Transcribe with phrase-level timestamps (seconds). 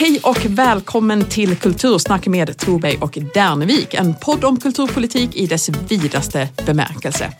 [0.00, 3.94] Hej och välkommen till Kultursnack med Troberg och Dernevik.
[3.94, 7.32] En podd om kulturpolitik i dess vidaste bemärkelse.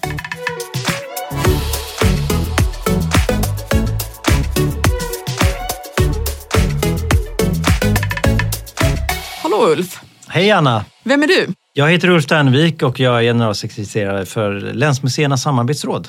[9.43, 10.01] Hallå Ulf!
[10.29, 10.85] Hej Anna!
[11.03, 11.47] Vem är du?
[11.73, 16.09] Jag heter Ulf Dernevik och jag är generalsekreterare för Länsmuseernas samarbetsråd.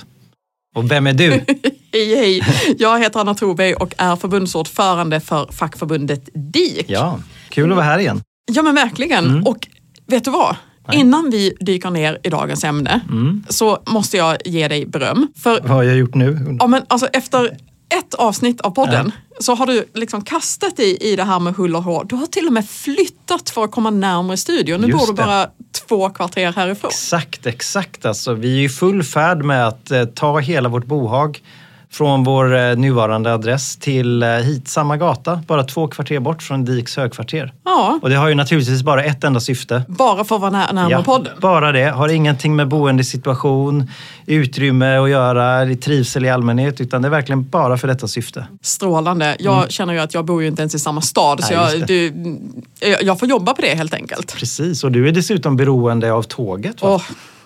[0.76, 1.30] Och vem är du?
[1.94, 2.42] hej hej!
[2.78, 6.86] Jag heter Anna Troberg och är förbundsordförande för fackförbundet DIK.
[6.88, 8.22] Ja, kul att vara här igen.
[8.52, 9.26] Ja men verkligen.
[9.26, 9.44] Mm.
[9.44, 9.68] Och
[10.08, 10.56] vet du vad?
[10.88, 11.00] Nej.
[11.00, 13.44] Innan vi dyker ner i dagens ämne Mm.
[13.50, 15.28] så måste jag ge dig beröm.
[15.44, 16.58] För Vad har jag gjort nu?
[16.60, 17.58] ja, men alltså, efter
[17.98, 21.76] ett avsnitt av podden så har du liksom kastat dig i det här med hull
[21.76, 22.06] och hår.
[22.10, 24.82] Du har till och med flyttat för att komma närmare studion.
[24.82, 25.24] Nu Just bor du det.
[25.24, 25.48] bara
[25.88, 26.90] två kvarter härifrån.
[26.90, 28.06] Exakt, exakt.
[28.06, 31.42] Alltså, vi är i full färd med att eh, ta hela vårt bohag
[31.92, 36.66] från vår eh, nuvarande adress till eh, hit, samma gata, bara två kvarter bort från
[36.66, 37.54] Diks högkvarter.
[37.66, 39.84] Ja, Och det har ju naturligtvis bara ett enda syfte.
[39.88, 41.34] bara för att vara när, närmare podden.
[41.42, 41.90] bara det.
[41.90, 43.92] Har ingenting med boendesituation,
[44.26, 48.48] utrymme att göra, trivsel i allmänhet, utan det är verkligen bara för detta syfte.
[48.62, 49.36] Strålande.
[49.40, 51.64] Jag känner ju att jag bor ju inte ens i samma stad så Mm.
[51.66, 54.36] Nej, jag, just du, jag jag får jobba på det helt enkelt.
[54.36, 56.82] Precis, och du är dessutom beroende av tåget.
[56.82, 56.96] Va?
[56.96, 57.02] Oh,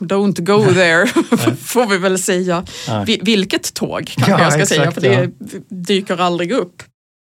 [0.07, 1.07] don't go there,
[1.61, 2.63] får vi väl säga.
[3.05, 5.29] Vi, vilket tåg kanske Ja, jag ska exakt, säga, för det
[5.69, 6.83] dyker aldrig upp.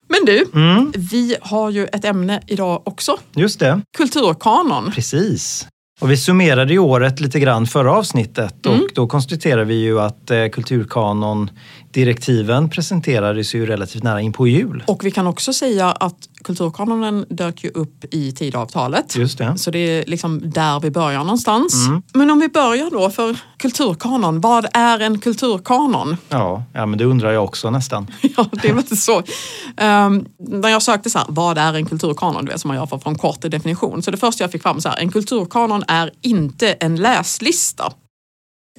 [0.09, 3.17] Men du, Mm, vi har ju ett ämne idag också.
[3.36, 4.92] just det, Kulturkanon.
[4.92, 5.67] precis.
[6.00, 8.80] Och vi summerade ju året lite grann förra avsnittet Mm.
[8.81, 14.83] och då konstaterade vi ju att eh, kulturkanon-direktiven presenterades ju relativt nära in på jul.
[14.88, 16.16] Och vi kan också säga att
[16.48, 19.16] kulturkanonen dök ju upp i Tidöavtalet.
[19.16, 19.58] Just det.
[19.58, 21.88] Så det är liksom där vi börjar någonstans.
[21.88, 22.02] Mm.
[22.14, 24.42] Men om vi börjar då för kulturkanon.
[24.42, 26.17] Vad är en kulturkanon?
[26.30, 28.08] Ja, ja, men det undrar jag också nästan.
[28.38, 29.17] Ja, det var inte så.
[29.17, 32.45] Um, när jag sökte så här, vad är en kulturkanon?
[32.45, 34.02] Du vet, som man gör för en kort definition.
[34.02, 37.94] Så det första jag fick fram så här, en kulturkanon är inte en läslista.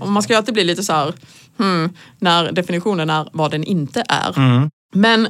[0.01, 1.15] Och man ska ju alltid bli lite så här,
[1.59, 4.39] hmm, när definitionen är vad den inte är.
[4.39, 4.71] Mm.
[4.95, 5.29] Men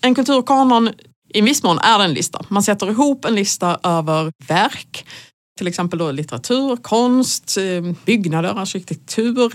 [0.00, 0.90] en kulturkanon
[1.34, 2.44] i viss mån är det en lista.
[2.48, 5.06] Man sätter ihop en lista över verk,
[5.58, 9.52] till exempel då litteratur, konst, eh, byggnader, arkitektur.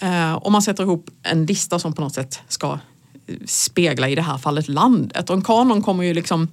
[0.00, 2.72] Eh, Och man sätter ihop en lista som på något sätt ska
[3.26, 5.30] eh, spegla i det här fallet landet.
[5.30, 6.48] Och en kanon kommer ju liksom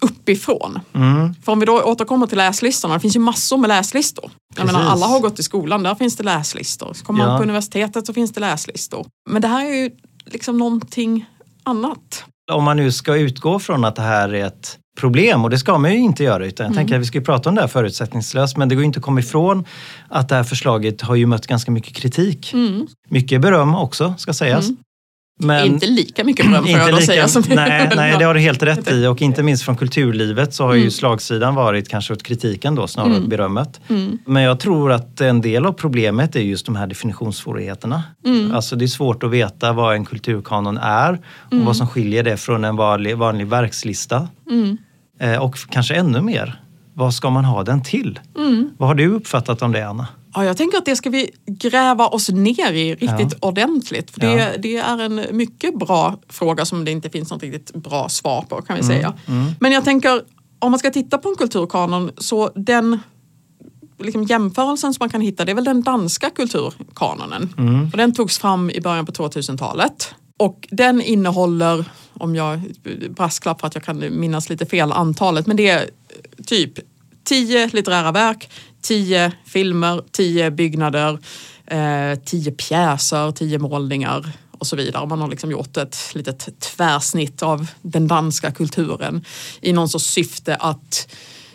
[0.00, 0.80] uppifrån.
[0.94, 1.34] Mm.
[1.44, 4.30] För om vi då återkommer till läslistorna, det finns ju massor med läslistor.
[4.56, 6.92] Jag menar, alla har gått i skolan, där finns det läslistor.
[6.94, 7.36] Så kommer man Ja.
[7.36, 9.06] på universitetet så finns det läslistor.
[9.30, 9.90] Men det här är ju
[10.24, 11.26] liksom någonting
[11.62, 12.24] annat.
[12.52, 15.78] Om man nu ska utgå från att det här är ett problem, och det ska
[15.78, 16.76] man ju inte göra, utan jag Mm.
[16.76, 19.04] tänker att vi ska prata om det här förutsättningslöst, men det går ju inte att
[19.04, 19.64] komma ifrån
[20.08, 22.52] att det här förslaget har ju mött ganska mycket kritik.
[22.52, 22.86] Mm.
[23.08, 24.68] Mycket beröm också, ska sägas.
[24.68, 24.76] Mm.
[25.40, 27.28] Men inte lika mycket beröm får jag då säga.
[27.28, 30.64] Som nej, nej, det har du helt rätt i och inte minst från kulturlivet så
[30.64, 30.90] har ju Mm.
[30.90, 33.22] slagsidan varit kanske åt kritiken då snarare Mm.
[33.22, 33.80] åt berömmet.
[33.88, 34.18] Mm.
[34.26, 38.02] Men jag tror att en del av problemet är just de här definitionssvårigheterna.
[38.26, 38.54] Mm.
[38.54, 41.64] Alltså det är svårt att veta vad en kulturkanon är och Mm.
[41.64, 44.28] vad som skiljer det från en vanlig, vanlig verkslista.
[44.50, 44.76] Mm.
[45.20, 46.60] Eh, och kanske ännu mer,
[46.94, 48.20] vad ska man ha den till?
[48.38, 48.70] Mm.
[48.78, 50.06] Vad har du uppfattat om det Anna?
[50.34, 54.10] Ja, jag tänker att det ska vi gräva oss ner i riktigt ordentligt.
[54.10, 54.48] För det, Ja.
[54.58, 58.62] det är en mycket bra fråga som det inte finns något riktigt bra svar på
[58.62, 59.14] kan vi Mm, säga.
[59.60, 60.22] Men jag tänker,
[60.58, 62.98] om man ska titta på en kulturkanon så den
[63.98, 67.54] liksom jämförelsen som man kan hitta det är väl den danska kulturkanonen.
[67.58, 67.84] Mm.
[67.92, 70.14] Och den togs fram i början på 2000-talet.
[70.36, 72.60] Och den innehåller, om jag
[73.10, 75.90] brasklapp för att jag kan minnas lite fel antalet, men det är
[76.46, 76.72] typ
[77.24, 78.50] 10 litterära verk,
[78.82, 81.18] 10 filmer, 10 byggnader,
[81.66, 85.06] eh, 10 pjäser, 10 målningar och så vidare.
[85.06, 89.24] Man har liksom gjort ett litet tvärsnitt av den danska kulturen
[89.60, 91.08] i någon sorts syfte att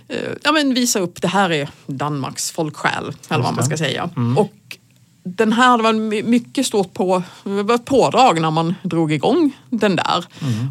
[0.08, 4.10] eh, ja, men visa upp det här är Danmarks folksjäl, eller vad man ska säga.
[4.38, 4.54] Och
[5.24, 9.96] den här, det var my- mycket stort på, var pådrag när man drog igång den
[9.96, 10.26] där.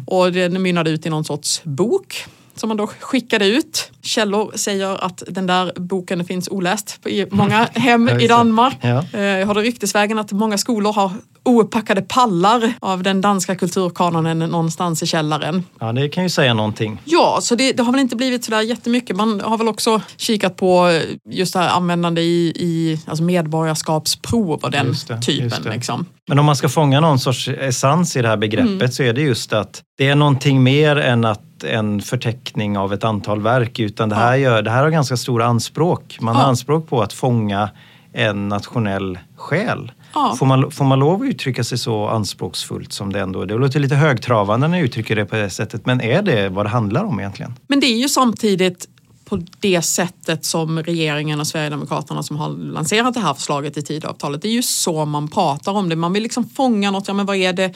[0.07, 2.25] Och den mynnade ut i någon sorts bok
[2.59, 3.91] som man då skickade ut.
[4.01, 8.27] Källor säger att den där boken finns oläst i många hem Ja, just i.
[8.27, 8.77] Danmark.
[8.81, 9.03] Ja.
[9.13, 11.11] Eh, Jag har det ryktesvägen att många skolor har
[11.43, 15.63] ouppackade pallar av den danska kulturkanonen någonstans i källaren.
[15.79, 17.01] Ja, det kan ju säga någonting.
[17.05, 19.15] Ja, så det, det har väl inte blivit sådär jättemycket.
[19.15, 24.71] Man har väl också kikat på just det här användande i, i alltså medborgarskapsprov och
[24.71, 25.63] den det, typen.
[25.63, 26.05] Liksom.
[26.27, 28.91] Men om man ska fånga någon sorts essens i det här begreppet Mm.
[28.91, 33.03] så är det just att det är någonting mer än att en förteckning av ett
[33.03, 36.17] antal verk utan det här, gör, det här har ganska stora anspråk.
[36.21, 36.47] Man har Ja.
[36.47, 37.69] anspråk på att fånga
[38.13, 39.91] en nationell själ.
[40.13, 40.35] Ja.
[40.39, 43.45] Får, man, får man lov att uttrycka sig så anspråksfullt som det ändå är?
[43.45, 46.65] Det låter lite högtravande när jag uttrycker det på det sättet, men är det vad
[46.65, 47.53] det handlar om egentligen?
[47.67, 48.87] Men det är ju samtidigt
[49.29, 54.41] på det sättet som regeringen och Sverigedemokraterna som har lanserat det här förslaget i Tidöavtalet.
[54.41, 55.95] Det är ju så man pratar om det.
[55.95, 57.07] Man vill liksom fånga något.
[57.07, 57.73] Ja, men vad är det,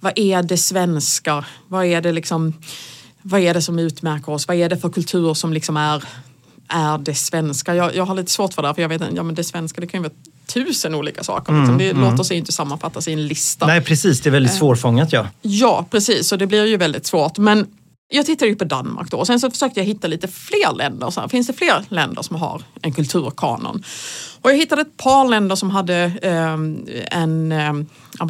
[0.00, 1.44] vad är det svenska?
[1.68, 2.54] Vad är det liksom
[3.22, 4.48] vad är det som utmärker oss?
[4.48, 6.04] Vad är det för kultur som liksom är,
[6.68, 7.74] är det svenska?
[7.74, 9.86] Jag, jag har lite svårt för det, för jag vet ja men det svenska det
[9.86, 11.52] kan ju vara tusen olika saker.
[11.52, 11.78] Liksom.
[11.78, 13.66] Det låter sig inte sammanfattas i en lista.
[13.66, 15.26] Nej precis, det är väldigt svårfångat ja.
[15.42, 16.32] Ja, precis.
[16.32, 17.38] Och det blir ju väldigt svårt.
[17.38, 17.66] Men
[18.12, 21.10] jag tittade ju på Danmark då och sen så försökte jag hitta lite fler länder.
[21.10, 23.84] Så här, finns det fler länder som har en kulturkanon?
[24.40, 26.52] Och jag hittade ett par länder som hade eh,
[27.20, 27.72] en, eh,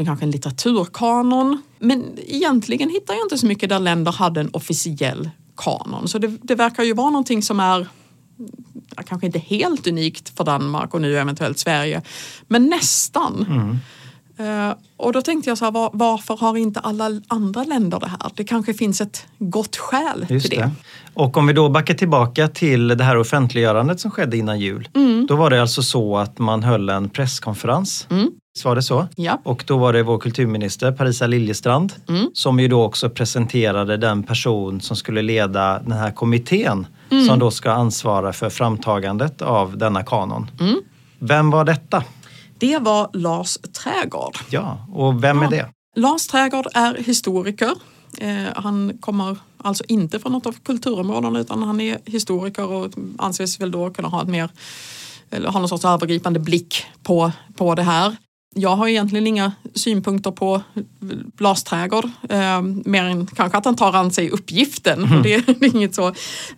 [0.05, 1.63] kanske en litteraturkanon.
[1.79, 6.09] Men egentligen hittar jag inte så mycket där länder hade en officiell kanon.
[6.09, 7.89] Så det, det verkar ju vara någonting som är
[9.07, 12.03] kanske inte helt unikt för Danmark och nu eventuellt Sverige,
[12.49, 13.47] men nästan.
[13.51, 13.79] Mm.
[14.41, 18.09] Uh, och då tänkte jag så här, var, varför har inte alla andra länder det
[18.09, 18.19] här?
[18.35, 20.65] Det kanske finns ett gott skäl Just till det.
[20.65, 20.71] det.
[21.15, 24.89] Och om vi då backar tillbaka till det här offentliggörandet som skedde innan jul.
[24.95, 25.27] Mm.
[25.27, 28.07] Då var det alltså så att man höll en presskonferens.
[28.11, 28.31] Mm.
[28.55, 29.07] Visst var det så?
[29.17, 29.41] Ja.
[29.45, 32.31] Och då var det vår kulturminister Parisa Liljestrand Mm.
[32.35, 37.25] som ju då också presenterade den person som skulle leda den här kommittén Mm.
[37.27, 40.51] som då ska ansvara för framtagandet av denna kanon.
[40.61, 40.77] Mm.
[41.19, 42.05] Vem var detta?
[42.61, 44.39] Det var Lars Trägård.
[44.51, 45.51] Ja, och vem är Ja.
[45.51, 45.69] det?
[45.97, 47.73] Lars Trägård är historiker.
[48.19, 53.61] Eh, han kommer alltså inte från något av kulturområdena utan han är historiker och anses
[53.61, 54.51] väl då kunna ha ett mer
[55.31, 58.17] eller ha någon sorts övergripande blick på, på det här.
[58.55, 60.63] Jag har egentligen inga synpunkter på
[61.39, 65.05] Lars Trädgård, eh, mer än kanske att han tar an sig uppgiften.
[65.05, 65.17] Mm.
[65.17, 66.09] Och det, det är inget så.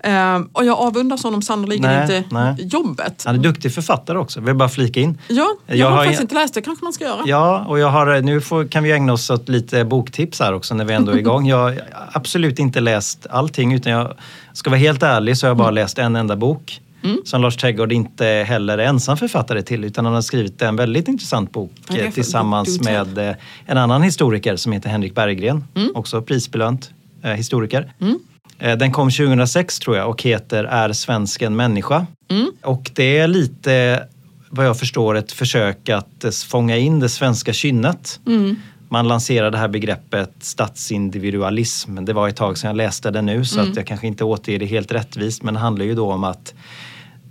[0.01, 2.69] Eh, och jag avundas honom sannerligen Nej, inte nej.
[2.73, 3.23] jobbet.
[3.27, 5.19] Han är duktig författare också, vill bara flika in.
[5.29, 7.23] Ja, jag, Jag har faktiskt inte läst det, kanske man ska göra.
[7.27, 10.75] Ja, och jag har, nu får, kan vi ägna oss åt lite boktips här också
[10.75, 11.47] när vi ändå är igång.
[11.47, 11.81] Jag har
[12.13, 14.15] absolut inte läst allting utan jag
[14.53, 16.81] ska vara helt ärlig så har jag bara läst en enda bok.
[17.05, 17.21] Mm.
[17.25, 21.09] Som Lars Trädgård inte heller är ensam författare till utan han har skrivit en väldigt
[21.09, 23.35] intressant bok för tillsammans med eh,
[23.67, 25.65] en annan historiker som heter Henrik Berggren.
[25.95, 26.91] Också prisbelönt
[27.23, 27.93] eh, historiker.
[28.01, 28.19] Mm.
[28.59, 32.07] Eh, Den kom 2006 tror jag och heter Är svensken människa?
[32.31, 32.53] Mm.
[32.63, 34.05] Och det är lite
[34.51, 38.21] vad jag förstår ett försök att fånga in det svenska kynnet.
[38.27, 38.57] Mm.
[38.89, 42.05] Man lanserade det här begreppet statsindividualism.
[42.05, 43.71] Det var ett tag sedan jag läste det nu så Mm.
[43.71, 46.55] att jag kanske inte återger det helt rättvist men det handlar ju då om att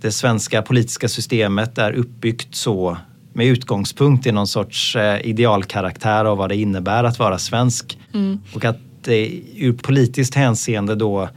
[0.02, 2.96] det svenska politiska systemet är uppbyggt så
[3.32, 7.98] med utgångspunkt i någon sorts eh, idealkaraktär av vad det innebär att vara svensk.
[8.14, 8.40] Mm.
[8.54, 11.28] Och att det ur politiskt hänseende då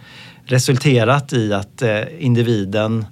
[0.45, 3.05] resulterat i att eh, individen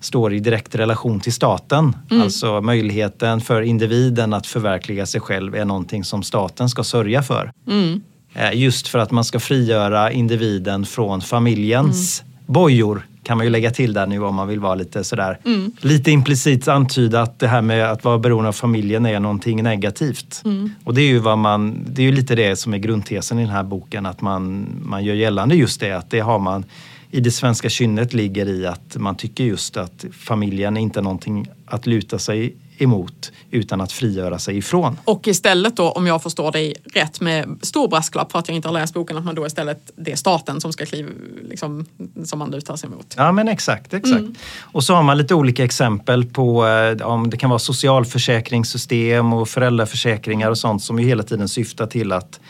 [0.00, 1.96] står i direkt relation till staten.
[2.10, 2.22] Mm.
[2.22, 7.52] Alltså möjligheten för individen att förverkliga sig själv är någonting som staten ska sörja för.
[7.68, 8.02] Mm.
[8.34, 12.32] Eh, Just för att man ska frigöra individen från familjens Mm.
[12.46, 15.72] bojor kan man ju lägga till där nu om man vill vara lite sådär Mm.
[15.80, 20.42] lite implicit antyda att det här med att vara beroende av familjen är någonting negativt.
[20.44, 20.70] Mm.
[20.84, 23.42] Och det är ju vad man, det är ju lite det som är grundtesen i
[23.42, 26.64] den här boken att man, man gör gällande just det att det har man
[27.10, 31.46] i det svenska kynnet ligger i att man tycker just att familjen är inte någonting
[31.66, 34.98] att luta sig emot utan att frigöra sig ifrån.
[35.04, 38.68] Och istället då, om jag förstår dig rätt med stor brasklapp för att jag inte
[38.68, 41.08] har läst boken, att man då istället, det är staten som ska kliva,
[41.48, 41.86] liksom,
[42.24, 43.14] som man lutar sig mot.
[43.16, 44.24] Ja men exakt, exakt.
[44.60, 49.48] Och så har man lite olika exempel på eh, om det kan vara socialförsäkringssystem och
[49.48, 52.40] föräldraförsäkringar och sånt som ju hela tiden syftar till att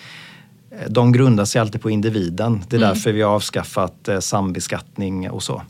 [0.89, 2.65] de grundar sig alltid på individen.
[2.69, 5.63] Det är därför vi har avskaffat eh, sambeskattning och så.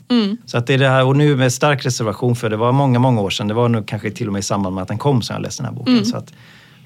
[0.45, 2.99] Så att det är det här, och nu med stark reservation för det var många,
[2.99, 3.47] många år sedan.
[3.47, 5.41] Det var nog kanske till och med i samband med att den kom som jag
[5.43, 6.05] läste den här boken.
[6.05, 6.33] Så att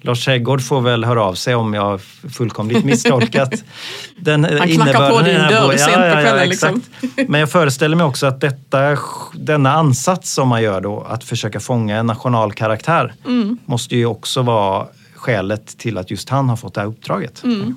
[0.01, 2.01] Lars Trädgård får väl höra av sig om jag
[2.37, 3.63] fullkomligt misstolkat
[4.17, 6.89] den Han knackar på din dörr sent på kvällen, exakt.
[7.27, 8.97] Men jag föreställer mig också att detta,
[9.33, 13.57] denna ansats som man gör då, att försöka fånga en national karaktär, Mm.
[13.65, 17.43] måste ju också vara skälet till att just han har fått det här uppdraget.
[17.43, 17.75] Mm.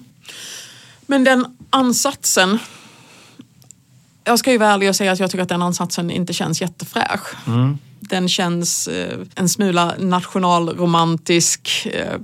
[1.10, 2.58] Men den ansatsen,
[4.24, 6.60] jag ska ju vara ärlig och säga att jag tycker att den ansatsen inte känns
[6.60, 7.46] jättefräsch.
[7.46, 7.78] Mm.
[8.00, 11.86] Den känns eh, en smula nationalromantisk.
[11.92, 12.16] Eh,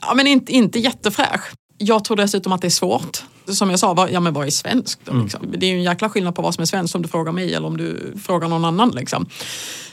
[0.00, 1.52] ja, men inte, inte jättefräsch.
[1.78, 3.22] Jag tror dessutom att det är svårt.
[3.46, 5.00] Som jag sa, vad, ja, men vad är svenskt?
[5.04, 5.54] Då, liksom?
[5.56, 7.54] Det är ju en jäkla skillnad på vad som är svenskt om du frågar mig
[7.54, 8.90] eller om du frågar någon annan.
[8.90, 9.26] Liksom.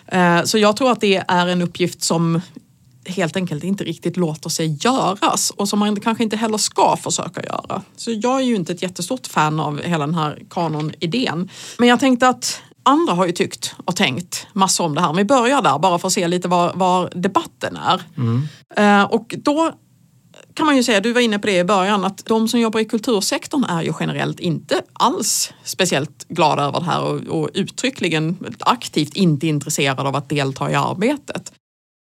[0.07, 2.41] Eh, så jag tror att det är en uppgift som
[3.05, 7.43] helt enkelt inte riktigt låter sig göras och som man kanske inte heller ska försöka
[7.43, 7.81] göra.
[7.95, 11.49] Så jag är ju inte ett jättestort fan av hela den här kanonidén.
[11.77, 15.13] Men jag tänkte att Andra har ju tyckt och tänkt massor om det här.
[15.13, 18.01] Vi börjar där bara för att se lite var, var debatten är.
[18.17, 18.47] Mm.
[18.75, 19.71] Eh, och då
[20.53, 22.79] kan man ju säga, du var inne på det i början, att de som jobbar
[22.79, 28.55] i kultursektorn är ju generellt inte alls speciellt glada över det här och, och uttryckligen
[28.59, 31.51] aktivt inte intresserade av att delta i arbetet.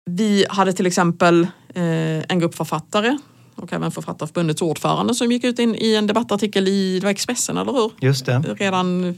[0.09, 1.83] Vi hade till exempel eh,
[2.29, 3.17] en grupp författare
[3.55, 7.91] och även Författarförbundets ordförande som gick ut in i en debattartikel i Expressen, eller hur?
[7.99, 8.39] Just det.
[8.57, 9.13] Redan eh,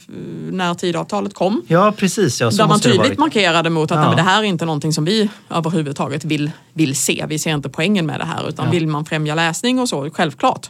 [0.52, 1.62] när Tidöavtalet kom.
[1.68, 2.42] Ja, precis.
[2.42, 4.08] Ja, Där man tydligt markerade mot att Ja.
[4.08, 7.26] nej, det här är inte någonting som vi överhuvudtaget vill, vill se.
[7.30, 8.72] Vi ser inte poängen med det här utan Ja.
[8.72, 10.70] vill man främja läsning och så, självklart.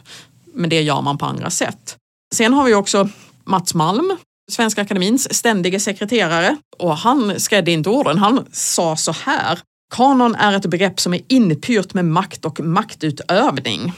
[0.54, 1.96] Men det gör man på andra sätt.
[2.34, 3.08] Sen har vi också
[3.44, 4.16] Mats Malm,
[4.52, 8.18] Svenska Akademins ständige sekreterare och han skrädde inte orden.
[8.18, 9.58] Han sa så här.
[9.94, 13.92] Kanon är ett begrepp som är inpyrt med makt och maktutövning.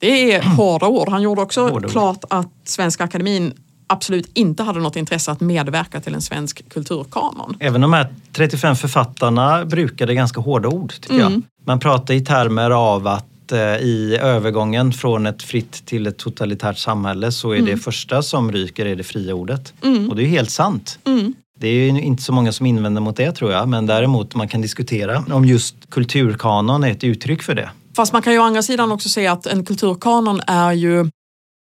[0.00, 1.08] Det är hårda ord.
[1.08, 1.90] Han gjorde också Hårda ord.
[1.92, 3.52] klart att Svenska Akademin
[3.86, 7.56] absolut inte hade något intresse att medverka till en svensk kulturkanon.
[7.60, 11.32] Även de här 35 författarna brukade ganska hårda ord, tycker Mm.
[11.32, 11.42] jag.
[11.66, 16.78] Man pratar i termer av att eh, i övergången från ett fritt till ett totalitärt
[16.78, 19.72] samhälle så är det första som ryker är det fria ordet.
[20.10, 20.98] Och det är helt sant.
[21.04, 21.34] Mm.
[21.58, 24.48] Det är ju inte så många som invänder mot det tror jag, men däremot man
[24.48, 27.70] kan diskutera om just kulturkanon är ett uttryck för det.
[27.96, 31.10] Fast man kan ju å andra sidan också se att en kulturkanon är ju,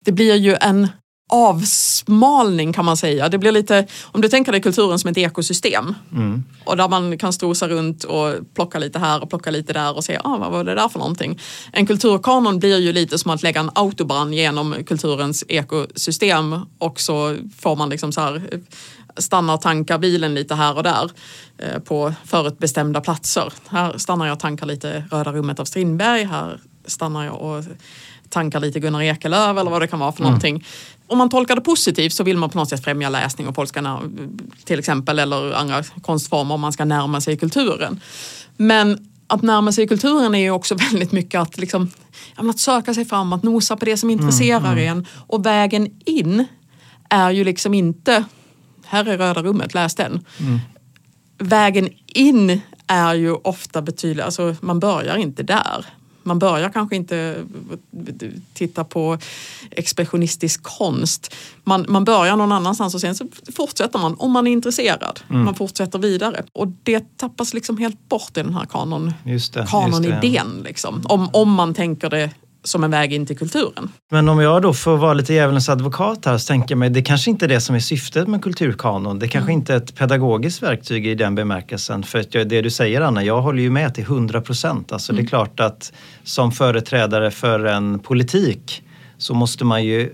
[0.05, 0.87] det blir ju en
[1.31, 3.29] avsmalning kan man säga.
[3.29, 6.43] Det blir lite, om du tänker dig kulturen som ett ekosystem Mm.
[6.65, 10.03] och där man kan strosa runt och plocka lite här och plocka lite där och
[10.03, 11.39] se ah, vad var det där för någonting.
[11.71, 17.35] En kulturkanon blir ju lite som att lägga en autobahn genom kulturens ekosystem och så
[17.57, 18.41] får man liksom så här
[19.17, 21.12] stanna och tanka bilen lite här och där
[21.57, 23.53] eh, på förutbestämda platser.
[23.67, 26.24] Här stannar jag och tankar lite Röda rummet av Strindberg.
[26.24, 27.63] Här stannar jag och
[28.29, 30.65] tankar lite Gunnar Ekelöf eller vad det kan vara för någonting.
[31.07, 33.69] Om man tolkar det positivt så vill man på något sätt främja läsning och folk
[33.69, 34.00] ska när,
[34.65, 38.00] till exempel eller andra konstformer om man ska närma sig kulturen.
[38.57, 41.91] Men att närma sig kulturen är ju också väldigt mycket att, liksom,
[42.36, 45.07] att söka sig fram, att nosa på det som intresserar en.
[45.27, 46.45] Och vägen in
[47.10, 48.24] är ju liksom inte,
[48.95, 50.25] här är röda rummet, läs den.
[51.37, 55.85] Vägen in är ju ofta betydligt, alltså man börjar inte där.
[56.27, 57.45] Man börjar kanske inte
[58.53, 59.17] titta på
[59.71, 61.35] expressionistisk konst.
[61.63, 65.19] Man, man börjar någon annanstans och sen så fortsätter man om man är intresserad.
[65.27, 66.43] Man fortsätter vidare.
[66.53, 70.61] Och det tappas liksom helt bort i den här kanon, Just det, just kanonidén.
[70.63, 72.29] Liksom, om, om man tänker det
[72.67, 73.89] som en väg in till kulturen.
[74.12, 77.01] Men om jag då får vara lite djävulens advokat här så tänker jag mig, det
[77.01, 79.19] kanske inte är det som är syftet med kulturkanon.
[79.19, 82.03] Det kanske inte är ett pedagogiskt verktyg i den bemärkelsen.
[82.03, 84.91] För att det du säger Anna, jag håller ju med till 100 procent.
[84.91, 85.93] Alltså det är klart att
[86.24, 88.84] som företrädare för en politik
[89.17, 90.13] så måste man ju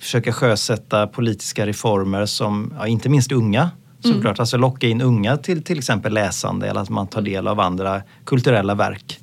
[0.00, 3.70] försöka sjösätta politiska reformer som, ja, inte minst unga,
[4.02, 4.40] såklart.
[4.40, 8.02] Alltså locka in unga till till exempel läsande eller att man tar del av andra
[8.24, 9.18] kulturella verk.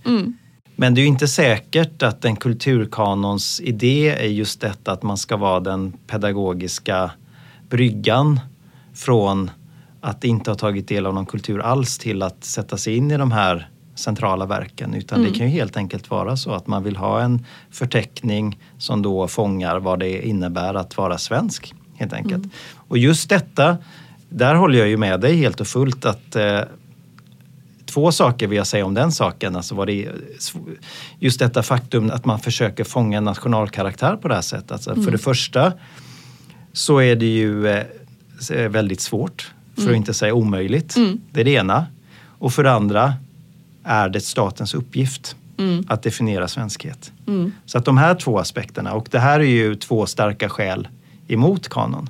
[0.79, 5.17] Men det är ju inte säkert att en kulturkanons idé är just detta att man
[5.17, 7.11] ska vara den pedagogiska
[7.69, 8.39] bryggan
[8.93, 9.51] från
[10.01, 13.17] att inte ha tagit del av någon kultur alls till att sätta sig in i
[13.17, 14.93] de här centrala verken.
[14.93, 19.01] Utan det kan ju helt enkelt vara så att man vill ha en förteckning som
[19.01, 21.73] då fångar vad det innebär att vara svensk.
[21.95, 22.43] helt enkelt.
[22.75, 23.77] Och just detta,
[24.29, 26.59] där håller jag ju med dig helt och fullt att eh,
[27.87, 29.55] två saker vill jag säga om den saken.
[29.55, 30.07] Alltså vad det
[31.19, 34.71] just detta faktum att man försöker fånga en nationalkaraktär på det här sättet.
[34.71, 35.73] Alltså För det första
[36.73, 40.95] så är det ju eh, väldigt svårt, för att inte säga omöjligt.
[41.31, 41.85] Det är det ena.
[42.39, 43.13] Och för det andra
[43.83, 45.35] är det statens uppgift
[45.87, 47.11] att definiera svenskhet.
[47.65, 50.87] Så att de här två aspekterna, och det här är ju två starka skäl
[51.27, 52.09] emot kanon.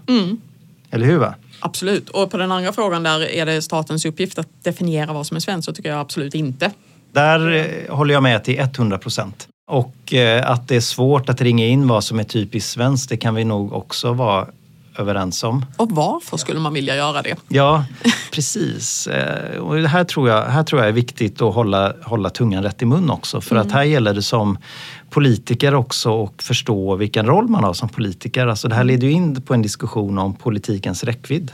[0.91, 1.17] Eller hur?
[1.17, 1.35] Va?
[1.59, 2.09] Absolut.
[2.09, 5.41] Och på den andra frågan där, är det statens uppgift att definiera vad som är
[5.41, 5.65] svenskt?
[5.65, 6.71] Så tycker jag absolut inte.
[7.11, 9.47] Där eh, håller jag med till 100 procent.
[9.71, 13.17] Och eh, att det är svårt att ringa in vad som är typiskt svenskt, det
[13.17, 14.47] kan vi nog också vara
[14.97, 15.65] överens om.
[15.77, 17.35] Och varför skulle man vilja göra det?
[17.47, 17.85] Ja,
[18.31, 19.07] precis.
[19.07, 22.63] Eh, Och det här tror jag, här tror jag är viktigt att hålla, hålla tungan
[22.63, 23.41] rätt i mun också.
[23.41, 24.57] För att här gäller det som
[25.09, 28.47] politiker också att förstå vilken roll man har som politiker.
[28.47, 31.51] Alltså det här leder ju in på en diskussion om politikens räckvidd.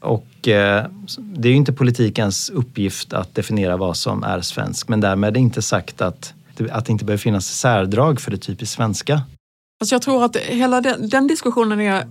[0.00, 0.86] Och eh,
[1.18, 4.88] det är ju inte politikens uppgift att definiera vad som är svenskt.
[4.88, 6.34] Men därmed är inte sagt att,
[6.70, 9.22] att det inte behöver finnas särdrag för det typiskt svenska.
[9.80, 12.04] Fast jag tror att hela den, den diskussionen är...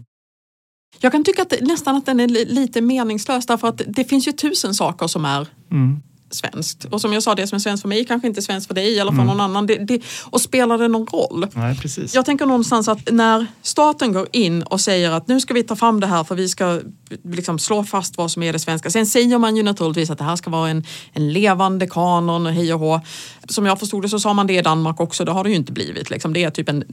[1.00, 4.32] Jag kan tycka att nästan att den är lite meningslös därför att det finns ju
[4.32, 6.86] tusen saker som är mm svenskt.
[6.86, 8.74] Och som jag sa, det som är svenskt för mig kanske inte är svenskt för
[8.74, 9.27] dig eller för Mm.
[9.27, 9.67] någon annan.
[9.67, 11.48] Det, det, och spelar det någon roll?
[11.53, 12.15] Nej, precis.
[12.15, 15.75] Jag tänker någonstans att när staten går in och säger att nu ska vi ta
[15.75, 16.81] fram det här för vi ska
[17.24, 18.89] liksom slå fast vad som är det svenska.
[18.89, 22.53] Sen säger man ju naturligtvis att det här ska vara en, en levande kanon och
[22.53, 23.01] hej och hå.
[23.50, 25.55] Som jag förstod det så sa man det i Danmark också, det har det ju
[25.55, 26.10] inte blivit.
[26.10, 26.34] Liksom.
[26.34, 26.84] Det är typ en,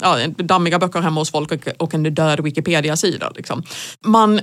[0.00, 3.32] ja, dammiga böcker hemma hos folk och, och en död Wikipedia-sida.
[3.36, 3.62] Liksom.
[4.04, 4.40] Man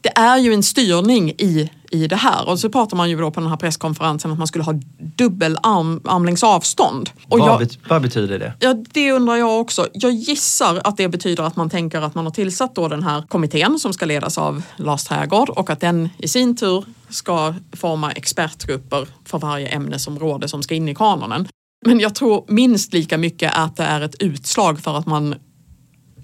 [0.00, 3.30] det är ju en styrning i, i det här och så pratar man ju då
[3.30, 7.10] på den här presskonferensen att man skulle ha dubbel arm, armlängds avstånd.
[7.28, 8.52] Och vad, jag, bet- vad betyder det?
[8.60, 9.88] Ja, det undrar jag också.
[9.92, 13.22] Jag gissar att det betyder att man tänker att man har tillsatt då den här
[13.22, 18.12] kommittén som ska ledas av Lars Trägård och att den i sin tur ska forma
[18.12, 21.48] expertgrupper för varje ämnesområde som ska in i kanonen.
[21.86, 25.34] Men jag tror minst lika mycket att det är ett utslag för att man,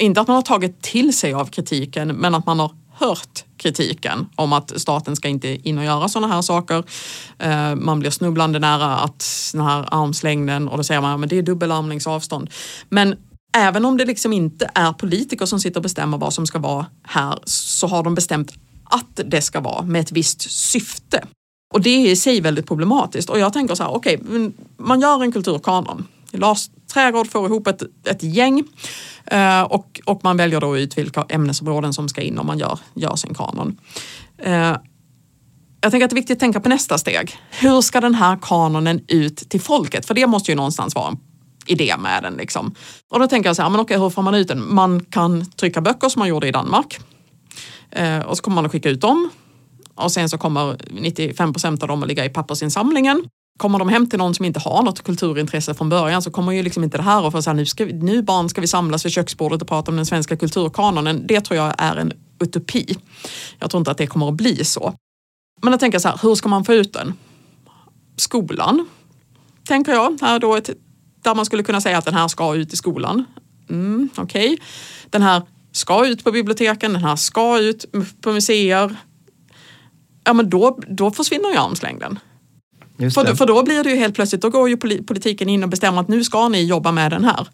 [0.01, 4.27] inte att man har tagit till sig av kritiken, men att man har hört kritiken
[4.37, 6.85] om att staten ska inte in och göra sådana här saker.
[7.39, 11.39] Eh, man blir snubblande nära att den här armslängden och då säger man att det
[11.39, 11.73] är dubbel
[12.07, 12.51] avstånd.
[12.89, 13.17] Men
[13.57, 16.87] även om det liksom inte är politiker som sitter och bestämmer vad som ska vara
[17.03, 18.53] här så har de bestämt
[18.85, 21.25] att det ska vara med ett visst syfte.
[21.75, 23.31] Och det är i sig väldigt problematiskt.
[23.31, 26.07] Och jag tänker så här, okej, okay, man gör en kulturkanon.
[26.33, 28.63] Lars Trädgård får ihop ett, ett gäng
[29.27, 32.79] eh, och, och man väljer då ut vilka ämnesområden som ska in om man gör,
[32.95, 33.81] gör sin kanon.
[34.39, 34.77] Eh,
[35.83, 37.37] jag tänker att det är viktigt att tänka på nästa steg.
[37.51, 40.07] Hur ska den här kanonen ut till folket?
[40.07, 41.19] För det måste ju någonstans vara en
[41.67, 42.35] idé med den.
[42.35, 42.75] Liksom.
[43.11, 44.75] Och då tänker jag så här, men okej, hur får man ut den?
[44.75, 46.99] Man kan trycka böcker som man gjorde i Danmark.
[47.91, 49.31] Eh, och så kommer man att skicka ut dem.
[49.95, 53.25] Och sen så kommer 95 procent av dem att ligga i pappersinsamlingen.
[53.59, 56.63] Kommer de hem till någon som inte har något kulturintresse från början så kommer ju
[56.63, 59.07] liksom inte det här och få säga nu, ska vi, nu barn ska vi samlas
[59.07, 61.27] vid köksbordet och prata om den svenska kulturkanonen.
[61.27, 62.97] Det tror jag är en utopi.
[63.59, 64.95] Jag tror inte att det kommer att bli så.
[65.63, 67.15] Men jag tänker så här, hur ska man få ut den?
[68.17, 68.87] Skolan,
[69.65, 70.19] tänker jag.
[70.21, 70.71] Här då ett,
[71.23, 73.25] där man skulle kunna säga att den här ska ut i skolan.
[73.71, 74.59] Mm, Okej.
[75.11, 75.43] Den här
[75.73, 77.85] ska ut på biblioteken, den här ska ut
[78.21, 78.97] på museer.
[80.25, 82.19] Ja men då, då försvinner ju armslängden.
[83.11, 85.69] För, för då blir det ju helt plötsligt, då går ju poli- politiken in och
[85.69, 87.49] bestämmer att nu ska ni jobba med den här.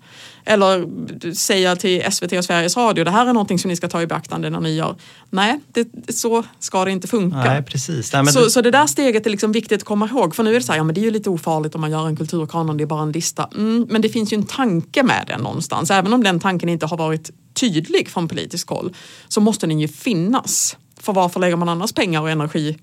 [0.44, 0.86] Eller
[1.34, 4.06] säga till SVT och Sveriges Radio, det här är någonting som ni ska ta i
[4.06, 4.96] beaktande när ni gör.
[5.30, 7.36] Nej, det, så ska det inte funka.
[7.36, 8.12] Nej, precis.
[8.12, 10.34] Nej, så, det- så det där steget är liksom viktigt att komma ihåg.
[10.34, 11.90] För nu är det så här, ja men det är ju lite ofarligt om man
[11.90, 13.48] gör en kulturkanon, det är bara en lista.
[13.54, 15.90] Mm, men det finns ju en tanke med den någonstans.
[15.90, 18.94] Även om den tanken inte har varit tydlig från politiskt håll
[19.28, 20.76] så måste den ju finnas.
[21.00, 22.78] För varför lägger man annars pengar och energi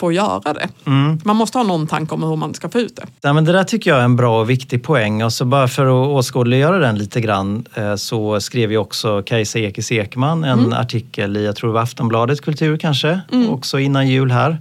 [0.00, 0.68] att göra det?
[0.86, 1.20] Mm.
[1.24, 3.06] Man måste ha någon tanke om hur man ska få ut det.
[3.20, 5.24] Ja, men det där tycker jag är en bra och viktig poäng.
[5.24, 9.58] Och så bara för att åskådliggöra den lite grann eh, så skrev ju också Kajsa
[9.58, 14.30] Ekis Ekman en artikel i, jag tror det var Aftonbladet Kultur kanske, också innan jul
[14.30, 14.58] här.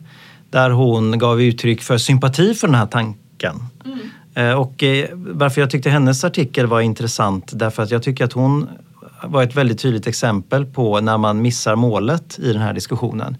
[0.50, 3.56] Där hon gav uttryck för sympati för den här tanken.
[4.36, 8.34] Eh, Och eh, varför jag tyckte hennes artikel var intressant därför att jag tycker att
[8.34, 8.67] hon
[9.24, 13.38] var ett väldigt tydligt exempel på när man missar målet i den här diskussionen.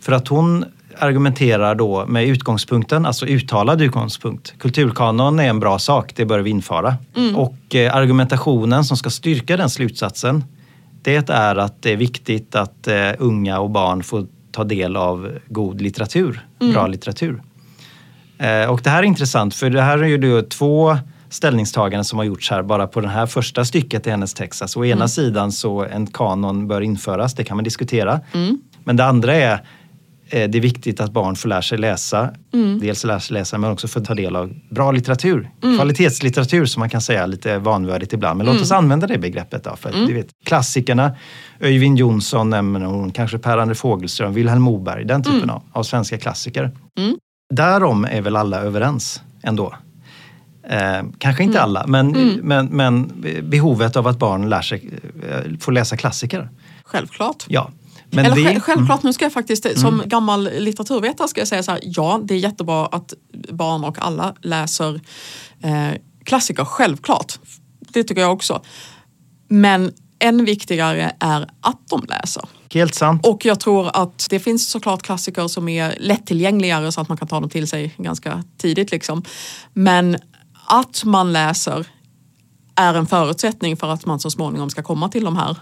[0.00, 0.64] För att hon
[1.00, 4.54] argumenterar då med utgångspunkten, alltså uttalad utgångspunkt.
[4.58, 6.96] Kulturkanon är en bra sak, det bör vi införa.
[7.36, 10.44] Och eh, argumentationen som ska styrka den slutsatsen,
[11.02, 15.30] det är att det är viktigt att eh, unga och barn får ta del av
[15.48, 17.42] god litteratur, bra litteratur.
[18.38, 22.24] Eh, och det här är intressant för det här är ju två ställningstaganden som har
[22.24, 24.62] gjorts här bara på det här första stycket i hennes text.
[24.62, 28.20] Alltså, å ena sidan så en kanon bör införas, det kan man diskutera.
[28.84, 29.60] Men det andra är
[30.30, 32.30] det är viktigt att barn får lära sig läsa.
[32.80, 35.50] Dels lära sig läsa men också få ta del av bra litteratur.
[35.76, 38.38] Kvalitetslitteratur som man kan säga lite vanvördigt ibland.
[38.38, 39.76] Men låt oss använda det begreppet då.
[39.76, 41.12] För att, du vet, klassikerna,
[41.60, 46.70] Öyvind Jonsson nämner hon, kanske Per-Anders Fogelström, Vilhelm Moberg, den typen av, av svenska klassiker.
[47.54, 49.74] Därom är väl alla överens ändå.
[50.68, 52.10] Eh, kanske inte alla, men,
[52.42, 54.90] men, men behovet av att barn lär sig,
[55.30, 56.48] eh, får läsa klassiker.
[56.84, 57.44] Självklart.
[57.48, 57.70] Ja.
[58.12, 61.62] Men Eller det, själv- självklart, nu ska jag faktiskt som gammal litteraturvetare ska jag säga
[61.62, 63.14] så här, ja det är jättebra att
[63.52, 65.00] barn och alla läser
[65.62, 67.38] eh, klassiker, självklart.
[67.80, 68.62] Det tycker jag också.
[69.48, 72.42] Men än viktigare är att de läser.
[72.72, 73.26] Helt sant.
[73.26, 77.28] Och jag tror att det finns såklart klassiker som är lättillgängligare så att man kan
[77.28, 78.90] ta dem till sig ganska tidigt.
[78.90, 79.22] Liksom.
[79.72, 80.16] Men
[80.66, 81.86] att man läser
[82.74, 85.56] är en förutsättning för att man så småningom ska komma till de här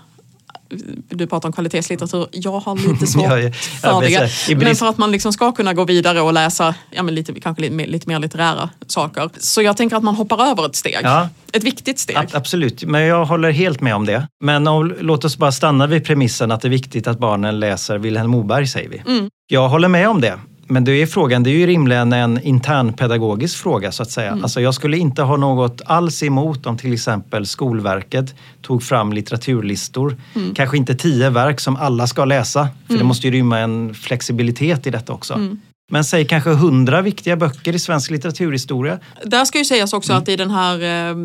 [1.09, 2.27] du pratar om kvalitetslitteratur.
[2.33, 3.53] Jag har lite svårt Ja, ja.
[3.53, 4.29] för men det.
[4.29, 7.41] så- Men för att man liksom ska kunna gå vidare och läsa ja, men lite,
[7.41, 9.31] kanske lite lite mer litterära saker.
[9.39, 10.99] Så jag tänker att man hoppar över ett steg.
[11.03, 11.29] Ja.
[11.53, 12.17] Ett viktigt steg.
[12.17, 14.29] Ab- Absolut, men jag håller helt med om det.
[14.45, 17.99] Men om, låt oss bara stanna vid premissen att det är viktigt att barnen läser
[17.99, 19.03] Vilhelm Moberg, säger vi.
[19.13, 19.31] Mm.
[19.47, 20.39] Jag håller med om det.
[20.71, 24.31] Men det är frågan, det är ju rimligen en internpedagogisk fråga så att säga.
[24.31, 24.45] Mm.
[24.45, 30.17] Alltså jag skulle inte ha något alls emot om till exempel Skolverket tog fram litteraturlistor.
[30.35, 30.55] Mm.
[30.55, 32.99] Kanske inte tio verk som alla ska läsa, för mm.
[32.99, 35.35] det måste ju rymma en flexibilitet i detta också.
[35.35, 35.61] Mm.
[35.91, 38.99] Men säg kanske hundra viktiga böcker i svensk litteraturhistoria.
[39.25, 40.23] Där ska ju sägas också mm.
[40.23, 41.17] att i den här eh,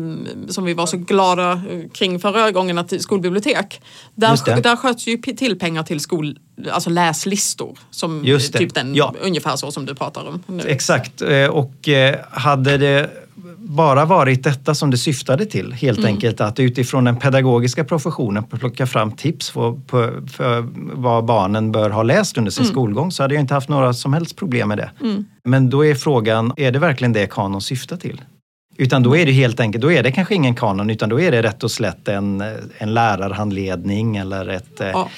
[0.48, 3.80] som vi var så glada kring förra gången, att skolbibliotek.
[4.14, 6.38] Där, där sköts ju till pengar till skol,
[6.70, 7.78] alltså läslistor.
[7.90, 8.58] Som Just det.
[8.58, 9.14] Typ den, ja.
[9.22, 10.42] Ungefär så som du pratar om.
[10.46, 10.62] Nu.
[10.66, 13.10] Exakt, eh, och eh, hade det
[13.64, 15.72] bara varit detta som det syftade till.
[15.72, 16.08] Helt mm.
[16.08, 21.90] enkelt att utifrån den pedagogiska professionen plocka fram tips för, för, för, vad barnen bör
[21.90, 22.72] ha läst under sin mm.
[22.72, 24.90] skolgång så hade jag inte haft några som helst problem med det.
[25.00, 25.24] Mm.
[25.44, 28.20] Men då är frågan, är det verkligen det kanon syftar till?
[28.76, 31.32] Utan då är det helt enkelt, då är det kanske ingen kanon utan då är
[31.32, 32.44] det rätt och slätt en,
[32.78, 35.08] en lärarhandledning eller ett eh, ja.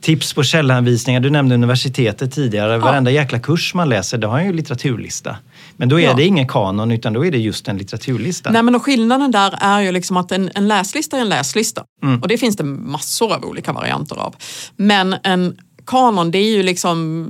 [0.00, 1.20] tips på källhänvisningar.
[1.20, 2.72] Du nämnde universitetet tidigare.
[2.72, 2.78] Ja.
[2.78, 5.36] Varenda jäkla kurs man läser, det har ju litteraturlista.
[5.78, 6.14] Men då är ja.
[6.14, 8.50] det ingen kanon utan då är det just en litteraturlista.
[8.50, 11.84] Nej men och skillnaden där är ju liksom att en, en läslista är en läslista.
[12.02, 12.22] Mm.
[12.22, 14.34] Och det finns det massor av olika varianter av.
[14.76, 17.28] Men en kanon det är ju liksom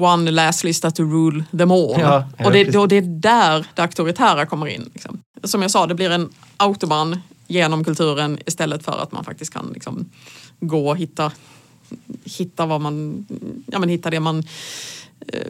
[0.00, 2.00] one läslista to rule them all.
[2.00, 4.90] Ja, och, det, och det är där det auktoritära kommer in.
[4.92, 5.20] Liksom.
[5.44, 9.70] Som jag sa, det blir en autobahn genom kulturen istället för att man faktiskt kan
[9.74, 10.10] liksom
[10.60, 11.32] gå och hitta,
[12.24, 13.26] hitta vad man,
[13.66, 14.38] ja men hitta det man
[15.26, 15.46] eh,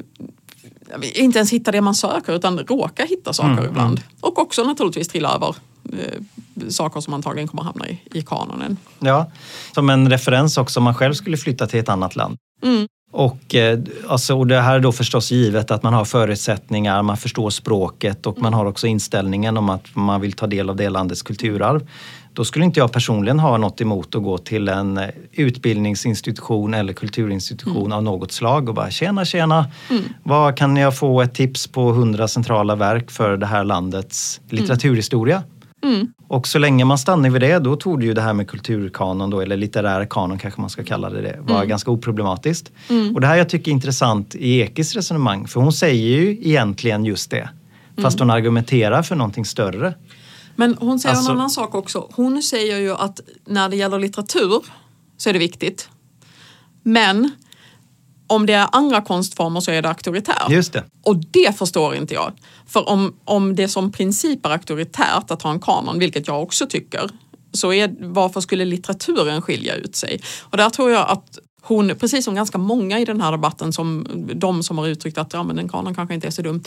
[1.14, 3.98] inte ens hitta det man söker utan råka hitta saker mm, ibland.
[3.98, 4.10] Mm.
[4.20, 5.56] Och också naturligtvis trilla över
[5.92, 8.76] eh, saker som antagligen kommer hamna i, i kanonen.
[8.98, 9.30] Ja,
[9.74, 12.36] som en referens också om man själv skulle flytta till ett annat land.
[12.62, 12.86] Mm.
[13.12, 17.16] Och, eh, alltså, och det här är då förstås givet att man har förutsättningar, man
[17.16, 20.88] förstår språket och man har också inställningen om att man vill ta del av det
[20.88, 21.86] landets kulturarv.
[22.40, 26.92] Då skulle inte jag personligen ha något emot att gå till en eh, utbildningsinstitution eller
[26.92, 27.92] kulturinstitution mm.
[27.92, 30.02] av något slag och bara tjena tjena, mm.
[30.22, 34.60] vad kan jag få ett tips på hundra centrala verk för det här landets mm.
[34.60, 35.42] litteraturhistoria?
[35.82, 36.12] Mm.
[36.28, 39.30] Och så länge man stannar vid det, då tog det ju det här med kulturkanon
[39.30, 41.68] då, eller litterär kanon kanske man ska kalla det, det var mm.
[41.68, 42.72] ganska oproblematiskt.
[42.88, 43.14] Mm.
[43.14, 47.04] Och det här jag tycker är intressant i Ekis resonemang, för hon säger ju egentligen
[47.04, 47.48] just det.
[48.02, 49.94] Fast hon argumenterar för någonting större.
[50.56, 52.08] Men hon säger alltså, en annan sak också.
[52.12, 54.64] Hon säger ju att när det gäller litteratur
[55.16, 55.88] så är det viktigt.
[56.82, 57.30] Men
[58.26, 60.50] om det är andra konstformer så är det auktoritärt.
[60.50, 60.84] Just det.
[61.02, 62.32] Och det förstår inte jag.
[62.66, 66.66] För om, om det som princip är auktoritärt att ha en kanon, vilket jag också
[66.66, 67.10] tycker,
[67.52, 70.20] så är, varför skulle litteraturen skilja ut sig?
[70.42, 74.06] Och där tror jag att hon, precis som ganska många i den här debatten, som
[74.34, 76.62] de som har uttryckt att ja, men en kanon kanske inte är så dumt,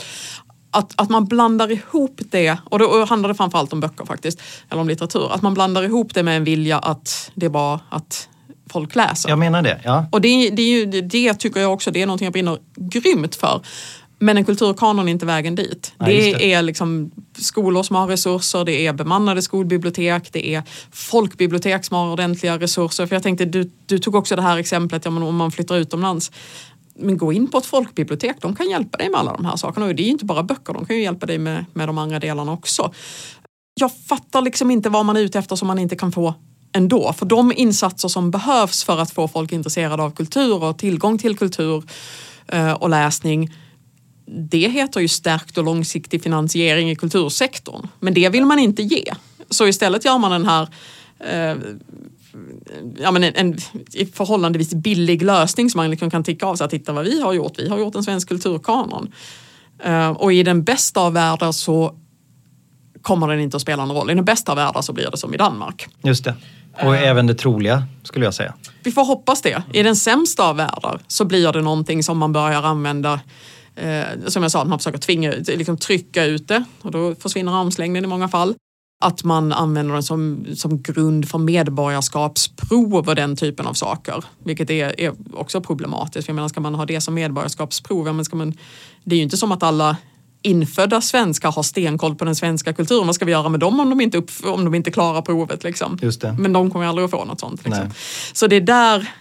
[0.73, 4.81] att, att man blandar ihop det, och då handlar det framförallt om böcker faktiskt, eller
[4.81, 8.29] om litteratur, att man blandar ihop det med en vilja att det är bara att
[8.69, 9.29] folk läser.
[9.29, 10.05] Jag menar det, ja.
[10.12, 13.62] Och det, det, ju, det tycker jag också, det är någonting jag brinner grymt för.
[14.19, 15.93] Men en kulturkanon är inte vägen dit.
[15.97, 20.63] Ja, det, det, är liksom skolor som har resurser, det är bemannade skolbibliotek, det är
[20.91, 23.07] folkbibliotek som har ordentliga resurser.
[23.07, 26.31] För jag tänkte, du, du tog också det här exemplet ja, om man flyttar utomlands
[26.95, 29.86] men gå in på ett folkbibliotek, de kan hjälpa dig med alla de här sakerna.
[29.86, 32.19] Och det är inte bara böcker, de kan ju hjälpa dig med, med de andra
[32.19, 32.93] delarna också.
[33.75, 36.34] Jag fattar liksom inte vad man är ute efter som man inte kan få
[36.73, 37.13] ändå.
[37.13, 41.38] För de insatser som behövs för att få folk intresserade av kultur och tillgång till
[41.38, 41.84] kultur
[42.47, 43.49] eh, och läsning
[44.25, 47.88] det heter ju stärkt och långsiktig finansiering i kultursektorn.
[47.99, 49.13] Men det vill man inte ge.
[49.49, 50.67] Så istället gör man den här
[51.19, 51.58] eh,
[52.97, 53.57] ja, men en, en
[54.13, 56.69] förhållandevis billig lösning som man liksom kan ticka av sig.
[56.69, 57.59] Titta vad vi har gjort.
[57.59, 59.11] Vi har gjort en svensk kulturkanon.
[59.85, 61.95] Uh, och i den bästa av världar så
[63.01, 64.11] kommer den inte att spela någon roll.
[64.11, 65.87] I den bästa av världar så blir det som i Danmark.
[66.03, 66.35] Just det.
[66.83, 68.53] Och uh, även det troliga skulle jag säga.
[68.83, 69.63] Vi får hoppas det.
[69.73, 73.19] I den sämsta av världar så blir det någonting som man börjar använda
[73.75, 78.03] eh, som jag sa, man försöker tvinga, liksom trycka ut det och då försvinner armslängden
[78.03, 78.55] i många fall
[79.03, 84.23] att man använder den som, som grund för medborgarskapsprov och den typen av saker.
[84.43, 86.27] Vilket är, är också problematiskt.
[86.27, 88.53] Jag menar, ska man ha det som medborgarskapsprov, men ska man,
[89.03, 89.97] det är ju inte som att alla
[90.41, 93.05] infödda svenskar har stenkoll på den svenska kulturen.
[93.05, 95.63] Vad ska vi göra med dem om de inte, upp, om de inte klarar provet?
[95.63, 95.97] Liksom?
[96.39, 97.65] Men de kommer aldrig att få något sånt.
[97.65, 97.89] Liksom.
[98.33, 99.11] Så det är där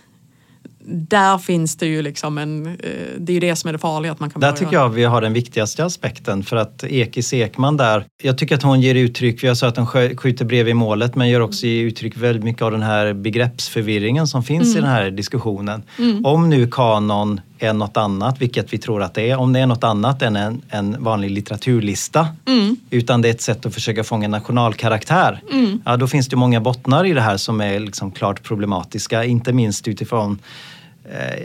[0.87, 2.73] där finns det ju liksom en, eh,
[3.19, 4.13] det är ju det som är det farliga.
[4.13, 7.77] Att man kan där tycker jag vi har den viktigaste aspekten för att Ekis Ekman
[7.77, 11.15] där, jag tycker att hon ger uttryck, jag sa att hon skjuter brev i målet,
[11.15, 14.79] men gör också uttryck väldigt mycket av den här begreppsförvirringen som finns mm.
[14.79, 15.83] i den här diskussionen.
[15.99, 16.27] Mm.
[16.27, 19.67] Om nu kanon är något annat, vilket vi tror att det är, om det är
[19.67, 22.77] något annat än en, en vanlig litteraturlista, mm.
[22.91, 25.83] utan det är ett sätt att försöka fånga nationalkaraktär, mm.
[25.85, 29.53] ja då finns det många bottnar i det här som är liksom klart problematiska, inte
[29.53, 30.39] minst utifrån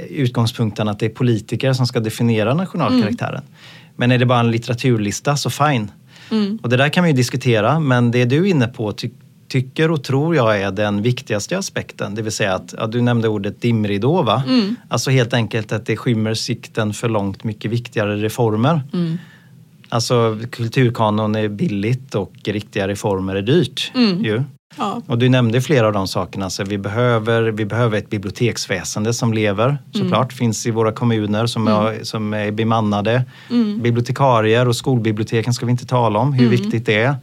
[0.10, 3.36] utgångspunkten att det är politiker som ska definiera nationalkaraktären.
[3.36, 3.52] Mm.
[3.96, 5.92] Men är det bara en litteraturlista så fine.
[6.32, 6.60] Mm.
[6.64, 9.10] Och det där kan man ju diskutera men det du är inne på ty
[9.48, 12.16] tycker och tror jag är den viktigaste aspekten.
[12.16, 14.44] Det vill säga att, ja, du nämnde ordet dimridå va?
[14.48, 14.76] Mm.
[14.90, 18.82] Alltså helt enkelt att det skymmer sikten för långt mycket viktigare reformer.
[18.94, 19.18] Mm.
[19.90, 23.92] Alltså kulturkanon är billigt och riktiga reformer är dyrt.
[23.96, 24.24] Mm.
[24.24, 24.44] Ju.
[24.78, 25.02] Ja.
[25.08, 26.50] Och du nämnde flera av de sakerna.
[26.50, 30.32] Så vi, behöver, vi behöver ett biblioteksväsende som lever såklart.
[30.32, 30.38] Mm.
[30.38, 31.86] Finns i våra kommuner som, mm.
[31.86, 33.24] är, som är bemannade.
[33.50, 33.82] Mm.
[33.82, 36.62] Bibliotekarier och skolbiblioteken ska vi inte tala om hur mm.
[36.62, 37.16] viktigt det är.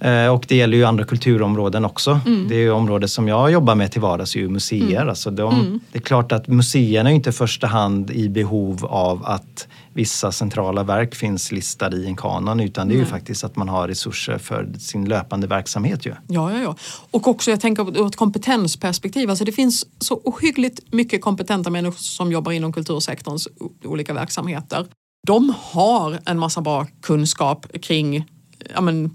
[0.00, 2.20] Eh, och det gäller ju andra kulturområden också.
[2.26, 2.48] Mm.
[2.48, 4.96] Det är ju områden som jag jobbar med till vardags, ju museer.
[4.96, 5.08] Mm.
[5.08, 5.80] Alltså de, mm.
[5.92, 10.32] Det är klart att museerna är inte i första hand i behov av att vissa
[10.32, 13.88] centrala verk finns listade i en kanon utan det är ju faktiskt att man har
[13.88, 16.06] resurser för sin löpande verksamhet.
[16.06, 16.14] Ju.
[16.26, 16.76] Ja, ja, ja.
[17.10, 19.30] Och också jag tänker ur ett kompetensperspektiv.
[19.30, 23.48] Alltså det finns så ohyggligt mycket kompetenta människor som jobbar inom kultursektorns
[23.84, 24.86] olika verksamheter.
[25.26, 28.26] De har en massa bra kunskap kring
[28.74, 29.10] ja, men,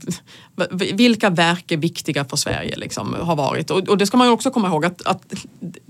[0.94, 3.72] vilka verk är viktiga för Sverige liksom, har varit.
[3.72, 5.34] Och, och det ska man också komma ihåg att, att,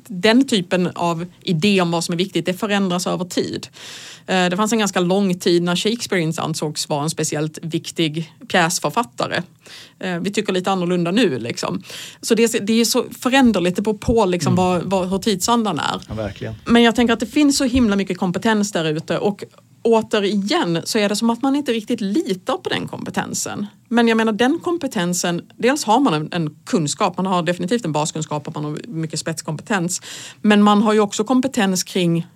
[0.08, 3.68] den typen av idé om vad som är viktigt det förändras över tid.
[4.28, 8.34] Eh, det fanns en ganska lång tid när Shakespeare inte ansågs vara en speciellt viktig
[8.48, 9.44] pjäsförfattare.
[10.00, 11.40] Eh, vi tycker lite annorlunda nu.
[11.40, 11.84] Liksom.
[12.22, 14.66] Så det, det är så föränderligt, det beror på liksom mm.
[14.66, 16.02] vad, vad, hur tidsandan är.
[16.08, 19.44] Ja, Men jag tänker att det finns så himla mycket kompetens där ute och
[19.86, 23.66] återigen så är det som att man inte riktigt litar på den kompetensen.
[23.90, 27.92] Men jag menar den kompetensen, dels har man en, en, kunskap, man har definitivt en
[27.92, 30.02] baskunskap och man har mycket spetskompetens.
[30.42, 32.28] Men man har ju också kompetens kring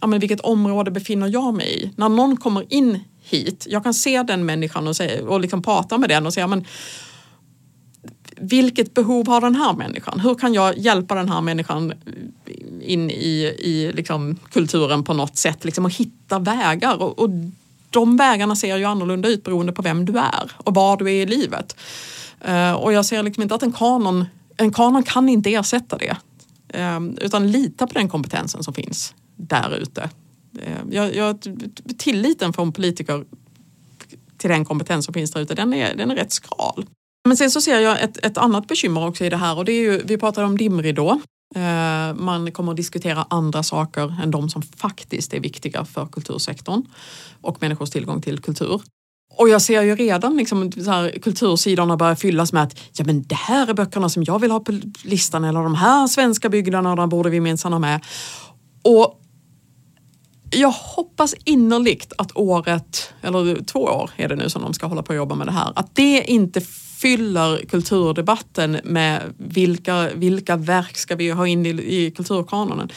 [0.00, 1.90] ja, men vilket område befinner jag mig i?
[1.96, 5.98] När någon kommer in hit, jag kan se den människan och, säga, och liksom prata
[5.98, 6.64] med den och säga men
[8.40, 10.20] vilket behov har den här människan?
[10.20, 11.92] Hur kan jag hjälpa den här människan
[12.82, 17.02] in i, i liksom kulturen på något sätt liksom, och hitta vägar?
[17.02, 17.30] Och, och
[17.90, 21.22] de vägarna ser ju annorlunda ut beroende på vem du är och var du är
[21.22, 21.76] i livet.
[22.48, 24.24] Uh, och jag ser liksom inte att en kanon,
[24.56, 26.16] en kanon kan inte ersätta det.
[26.78, 30.10] Uh, utan lita på den kompetensen som finns där ute.
[30.56, 31.38] Uh, jag, jag,
[31.98, 33.24] tilliten från politiker
[34.38, 36.86] till den kompetens som finns där ute, den är, den är rätt skral.
[37.24, 39.72] Men sen så ser jag ett, ett annat bekymmer också i det här och det
[39.72, 41.20] är ju, vi pratade om dimridå.
[41.54, 46.82] Eh, man kommer att diskutera andra saker än de som faktiskt är viktiga för kultursektorn
[47.40, 48.80] och människors tillgång till kultur.
[49.36, 53.22] Och jag ser ju redan liksom, så här, kultursidorna börjar fyllas med att ja, men
[53.22, 57.06] det här är böckerna som jag vill ha på listan eller de här svenska bygderna
[57.06, 58.04] borde vi minsann ha med.
[58.82, 59.20] Och
[60.50, 65.02] jag hoppas innerligt att året, eller två år är det nu som de ska hålla
[65.02, 66.60] på och jobba med det här, att det inte
[67.00, 72.88] fyller kulturdebatten med vilka, vilka verk ska vi ha in i, i kulturkanonen.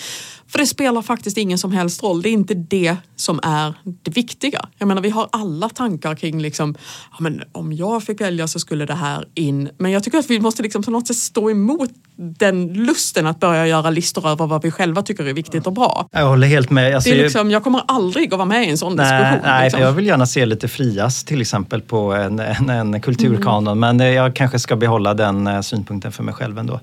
[0.51, 2.21] För det spelar faktiskt ingen som helst roll.
[2.21, 4.65] Det är inte det som är det viktiga.
[4.77, 6.75] Jag menar, vi har alla tankar kring liksom,
[7.11, 9.69] ja, men om jag fick välja så skulle det här in.
[9.77, 13.39] Men jag tycker att vi måste liksom på något sätt stå emot den lusten att
[13.39, 16.07] börja göra listor över vad vi själva tycker är viktigt och bra.
[16.11, 16.95] Jag håller helt med.
[16.95, 19.39] Alltså, det är liksom, jag kommer aldrig att vara med i en sån nej, diskussion.
[19.43, 19.81] Nej, liksom.
[19.81, 23.77] jag vill gärna se lite frias till exempel på en, en, en kulturkanon.
[23.77, 23.97] Mm.
[23.97, 26.79] Men jag kanske ska behålla den eh, synpunkten för mig själv ändå.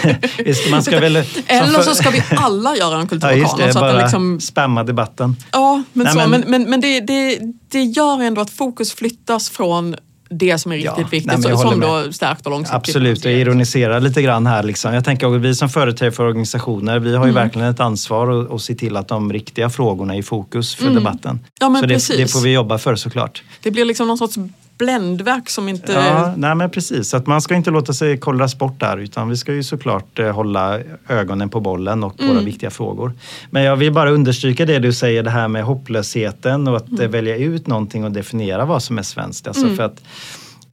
[0.70, 3.38] man ska väl, Eller så ska vi alla göra en kulturkanon.
[3.38, 4.40] Ja, just det, så bara att liksom...
[4.40, 5.36] spamma debatten.
[5.52, 7.38] Ja, men, nej, så, men, men, men det, det,
[7.68, 9.96] det gör ändå att fokus flyttas från
[10.30, 12.76] det som är riktigt ja, viktigt, nej, som då stärkt och långsiktigt.
[12.76, 14.62] Absolut, jag ironiserar lite grann här.
[14.62, 14.94] Liksom.
[14.94, 17.42] Jag tänker att vi som företrädare för organisationer, vi har ju mm.
[17.42, 20.84] verkligen ett ansvar att, att se till att de riktiga frågorna är i fokus för
[20.84, 20.94] mm.
[20.94, 21.40] debatten.
[21.60, 23.42] Ja, men Så det, det, får vi jobba för såklart.
[23.62, 24.38] Det blir liksom någon sorts
[24.78, 25.92] bländverk som inte...
[25.92, 27.08] Ja, nej men precis.
[27.08, 30.18] Så att man ska inte låta sig kollras bort där utan vi ska ju såklart
[30.18, 32.34] eh, hålla ögonen på bollen och mm.
[32.34, 33.12] våra viktiga frågor.
[33.50, 37.10] Men jag vill bara understryka det du säger, det här med hopplösheten och att mm.
[37.10, 39.46] välja ut någonting och definiera vad som är svenskt.
[39.46, 39.76] Alltså mm.
[39.76, 40.02] för att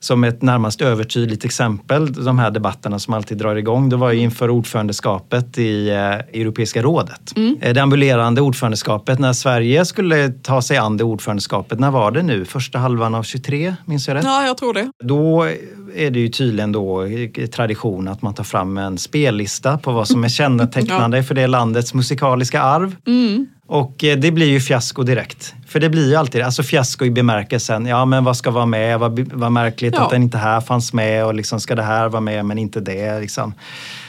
[0.03, 4.19] som ett närmast övertydligt exempel, de här debatterna som alltid drar igång, det var ju
[4.19, 5.95] inför ordförandeskapet i eh,
[6.41, 7.33] Europeiska rådet.
[7.35, 7.57] Mm.
[7.61, 12.23] Eh, det ambulerande ordförandeskapet, när Sverige skulle ta sig an det ordförandeskapet, när var det
[12.23, 12.45] nu?
[12.45, 14.23] Första halvan av 23, minns jag rätt?
[14.23, 14.91] Ja, jag tror det.
[15.03, 15.47] Då
[15.95, 17.07] är det ju tydligen då
[17.51, 21.23] tradition att man tar fram en spellista på vad som är kännetecknande ja.
[21.23, 22.95] för det landets musikaliska arv.
[23.07, 23.47] Mm.
[23.67, 25.53] Och eh, det blir ju fiasko direkt.
[25.67, 28.99] För det blir ju alltid alltså fiasko i bemärkelsen, ja men vad ska vara med,
[28.99, 30.03] vad, vad märkligt ja.
[30.03, 32.79] att den inte här fanns med och liksom ska det här vara med men inte
[32.79, 33.19] det.
[33.19, 33.53] Liksom.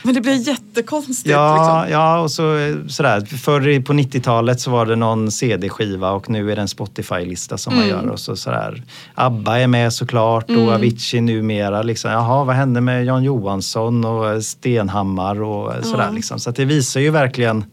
[0.05, 1.31] Men det blir jättekonstigt.
[1.31, 1.93] Ja, liksom.
[1.93, 3.21] ja och så, sådär.
[3.21, 7.73] Förr på 90-talet så var det någon CD-skiva och nu är det en Spotify-lista som
[7.73, 7.89] mm.
[7.89, 8.11] man gör.
[8.11, 8.83] Och så, sådär.
[9.15, 10.69] ABBA är med såklart och mm.
[10.69, 11.83] Avicii numera.
[11.83, 12.11] Liksom.
[12.11, 16.03] Jaha, vad hände med Jan Johansson och Stenhammar och sådär.
[16.03, 16.15] Mm.
[16.15, 16.41] Liksom.
[16.41, 17.65] Så det visar ju verkligen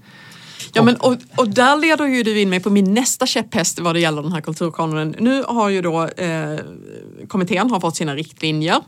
[0.73, 3.95] Ja, men, och, och där leder ju du in mig på min nästa käpphäst vad
[3.95, 5.15] det gäller den här kulturkanonen.
[5.19, 6.59] Nu har ju då eh,
[7.27, 8.79] kommittén har fått sina riktlinjer.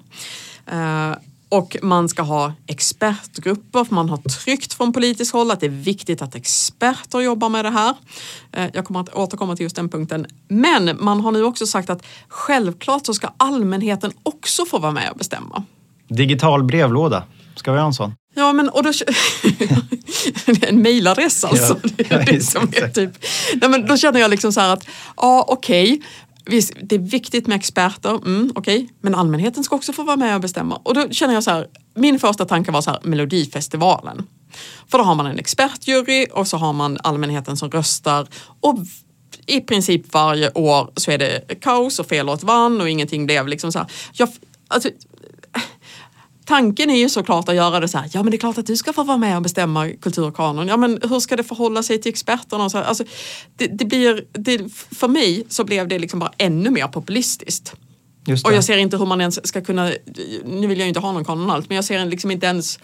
[0.72, 1.12] Eh,
[1.54, 5.70] och man ska ha expertgrupper, för man har tryckt från politiskt håll att det är
[5.70, 7.96] viktigt att experter jobbar med det här.
[8.52, 10.26] Eh, jag kommer att återkomma till just den punkten.
[10.48, 15.12] Men man har nu också sagt att självklart så ska allmänheten också få vara med
[15.12, 15.64] och bestämma.
[16.08, 17.24] Digital brevlåda,
[17.56, 18.16] ska vi ha en sån?
[18.36, 18.92] Ja, men och då...
[20.62, 21.80] en mejladress alltså.
[21.84, 23.12] Ja, det är det som är typ...
[23.56, 24.88] Nej, men då känner jag liksom så här att,
[25.18, 26.02] ja okej,
[26.46, 28.90] Visst, det är viktigt med experter, mm, okej, okay.
[29.02, 30.76] men allmänheten ska också få vara med och bestämma.
[30.84, 34.28] Och då känner jag så här, min första tanke var så här, Melodifestivalen.
[34.88, 38.28] För då har man en expertjury och så har man allmänheten som röstar
[38.62, 38.80] och
[39.46, 43.48] i princip varje år så är det kaos och fel låt vann och ingenting blev
[43.48, 43.88] liksom så här.
[44.14, 44.30] Jag,
[44.68, 44.90] alltså,
[46.46, 48.66] tanken är ju såklart att göra det så här, ja men det är klart att
[48.66, 50.68] du ska få vara med och bestämma kulturkanon.
[50.68, 52.64] Ja men hur ska det förhålla sig till experterna?
[52.64, 53.04] Och så här, alltså,
[53.58, 57.74] det, det blir, det, för mig så blev det liksom bara ännu mer populistiskt.
[58.46, 59.92] Och jag ser inte hur man ens ska kunna,
[60.46, 62.80] nu vill jag ju inte ha någon kanon allt, men jag ser liksom inte ens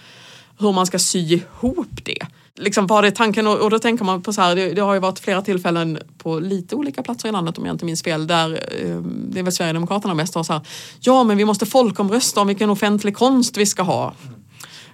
[0.59, 2.25] hur man ska sy ihop det
[2.59, 3.47] liksom vad är tanken?
[3.47, 5.99] Och, och, då tänker man på så här, det, det, har ju varit flera tillfällen
[6.17, 9.43] på lite olika platser i landet om jag inte minns fel, där eh, det är
[9.43, 10.61] väl Sverigedemokraterna mest har så här,
[10.99, 14.13] ja men vi måste folkomrösta om vilken offentlig konst vi ska ha.
[14.23, 14.35] Mm.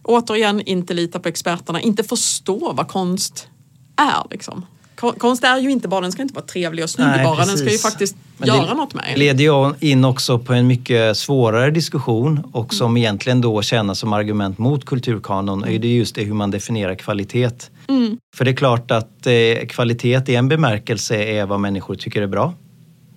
[0.03, 3.47] Återigen, inte lita på experterna, inte förstå vad konst
[3.95, 4.65] är liksom.
[4.95, 7.71] Konst är ju inte bara, den ska inte vara trevlig och snygg bara, den ska
[7.71, 11.71] ju faktiskt Men göra något med Det leder ju in också på en mycket svårare
[11.71, 12.97] diskussion och som mm.
[12.97, 17.49] egentligen då tjänar som argument mot kulturkanon är det just det hur man definierar kvalitet.
[17.87, 18.17] Mm.
[18.35, 22.27] För det är klart att eh, kvalitet i en bemärkelse är vad människor tycker är
[22.27, 22.53] bra.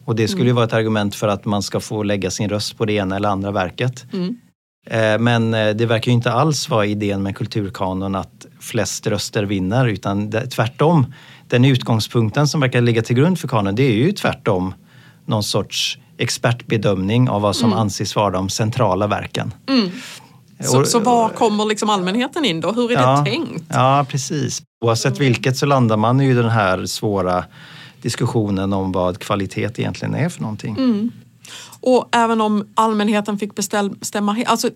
[0.05, 0.49] Och det skulle mm.
[0.49, 3.17] ju vara ett argument för att man ska få lägga sin röst på det ena
[3.17, 4.07] eller andra verket.
[4.13, 4.37] Mm.
[4.91, 9.43] Eh, men eh, det verkar ju inte alls vara idén med kulturkanon att flest röster
[9.43, 11.15] vinner utan tvärtom
[11.49, 14.75] den utgångspunkten som verkar ligga till grund för kanon det är ju tvärtom
[15.29, 17.79] någon sorts expertbedömning av vad som mm.
[17.79, 19.55] anses vara de centrala verken.
[19.69, 19.91] Mm.
[20.61, 22.73] Så, så var kommer liksom allmänheten in då?
[22.73, 23.65] Hur är ja, det tänkt?
[23.69, 24.63] Ja precis.
[24.85, 25.29] Oavsett mm.
[25.29, 27.45] vilket så landar man i den här svåra
[28.03, 30.77] diskussionen om vad kvalitet egentligen är för någonting.
[30.79, 31.11] Mm.
[31.81, 34.71] Och även om allmänheten fick bestämma, alltså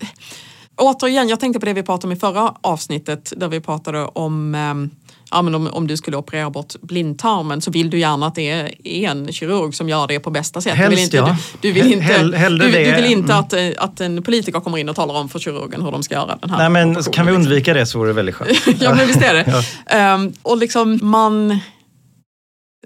[0.75, 4.55] återigen, jag tänkte på det vi pratade om i förra avsnittet där vi pratade om
[4.55, 4.89] ehm,
[5.31, 8.49] ja, men om, om du skulle operera bort blindtarmen så vill du gärna att det
[8.49, 10.73] är en kirurg som gör det på bästa sätt.
[10.73, 11.37] Helst, du vill inte, ja.
[11.61, 12.05] du, du vill inte,
[12.37, 15.29] Hell, du, du, vill inte att, eh, att en politiker kommer in och talar om
[15.29, 17.97] för kirurgen hur de ska göra den här Nej men kan vi undvika det så
[17.97, 18.51] vore det väldigt skönt.
[18.79, 19.63] ja men visst är det.
[19.89, 20.15] ja.
[20.15, 21.59] um, och liksom man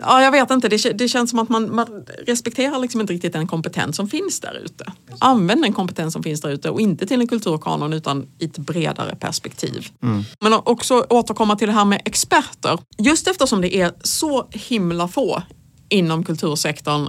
[0.02, 0.70] Ja, jag vet inte.
[0.70, 4.40] Det, det känns som att man, man, respekterar liksom inte riktigt den kompetens som finns
[4.40, 4.92] där ute.
[5.20, 8.58] Använd den kompetens som finns där ute och inte till en kulturkanon utan i ett
[8.58, 9.90] bredare perspektiv.
[10.04, 10.24] Mm.
[10.40, 12.80] Men också återkomma till det här med experter.
[12.98, 15.44] Just eftersom det är så himla få
[15.90, 17.08] inom kultursektorn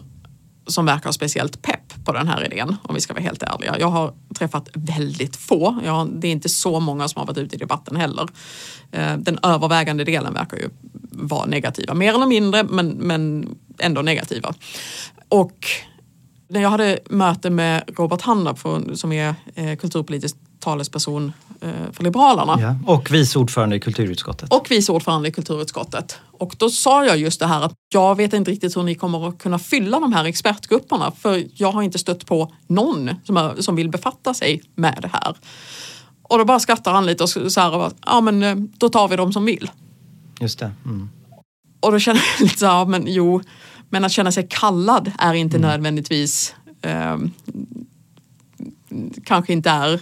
[0.67, 3.79] som verkar speciellt pepp på den här idén, om vi ska vara helt ärliga.
[3.79, 5.81] Jag har träffat väldigt få.
[5.85, 8.29] Jag, det är inte så många som har varit ute i debatten heller.
[8.93, 10.69] Eh, den övervägande delen verkar ju
[11.11, 14.55] vara negativa, mer eller mindre, men, men ändå negativa.
[15.29, 15.67] Och
[16.49, 18.55] när jag hade möte med Robert Hanna
[18.95, 22.61] som är eh, kulturpolitiskt talesperson eh, för Liberalerna.
[22.61, 24.53] Ja, och vice ordförande i kulturutskottet.
[24.53, 26.19] Och vice ordförande i kulturutskottet.
[26.39, 29.29] Och då sa jag just det här att jag vet inte riktigt hur ni kommer
[29.29, 33.63] att kunna fylla de här expertgrupperna för jag har inte stött på någon som, är,
[33.63, 35.37] som vill befatta sig med det här.
[36.23, 39.17] Och då bara skrattar han lite och så här, ja men eh, då tar vi
[39.17, 39.71] de som vill.
[40.41, 40.71] Just det.
[40.85, 41.11] Mm.
[41.81, 43.43] Och då känner jag lite så här, men jo,
[43.91, 45.71] men att känna sig kallad är inte mm.
[45.71, 47.17] nödvändigtvis eh,
[49.25, 50.01] kanske inte är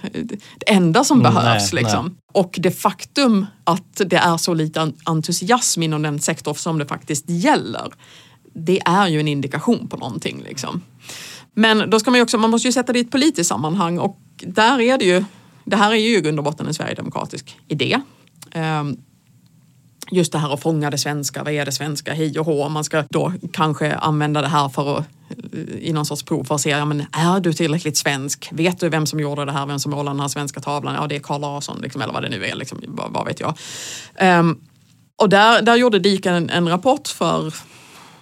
[0.59, 1.73] det enda som mm, behövs.
[1.73, 2.07] Nej, liksom.
[2.07, 2.15] Nej.
[2.33, 7.25] Och det faktum att det är så lite entusiasm inom den sektor som det faktiskt
[7.31, 7.93] gäller,
[8.55, 10.43] det är ju en indikation på någonting.
[10.49, 10.83] Liksom.
[11.55, 13.99] Men då ska man ju också, man måste ju sätta det i ett politiskt sammanhang
[13.99, 15.25] och där är det ju,
[15.65, 18.01] det här är ju i grund och botten en sverigedemokratisk idé.
[18.55, 18.97] Um,
[20.11, 22.69] just det här att fånga det svenska, vad är det svenska, hej och hå.
[22.69, 25.05] Man ska då kanske använda det här för att
[25.79, 28.49] i någon sorts prov för att se, ja, men är du tillräckligt svensk?
[28.53, 30.95] Vet du vem som gjorde det här, vem som målade den här svenska tavlan?
[30.95, 33.41] Ja, det är Carl Larsson, liksom, eller vad det nu är, liksom, vad, vad vet
[33.41, 33.59] jag.
[34.41, 34.61] Um,
[35.17, 37.55] och där, där gjorde DIK en, en rapport för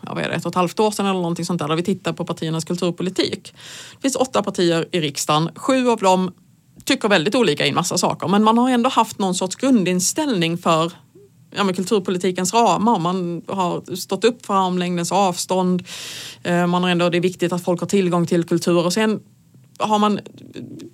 [0.01, 1.77] ja, vad är det, ett och ett halvt år sedan eller någonting sånt där, där
[1.77, 3.55] vi tittar på partiernas kulturpolitik.
[3.95, 6.33] Det finns åtta partier i riksdagen, sju av dem
[6.85, 10.59] tycker väldigt olika i en massa saker, men man har ändå haft någon sorts grundinställning
[10.59, 10.93] för
[11.57, 12.99] ja, men kulturpolitikens ramar.
[12.99, 15.83] Man har stått upp för armlängdens avstånd.
[16.43, 19.21] Eh, man har ändå, det är viktigt att folk har tillgång till kultur och sen
[19.79, 20.21] har man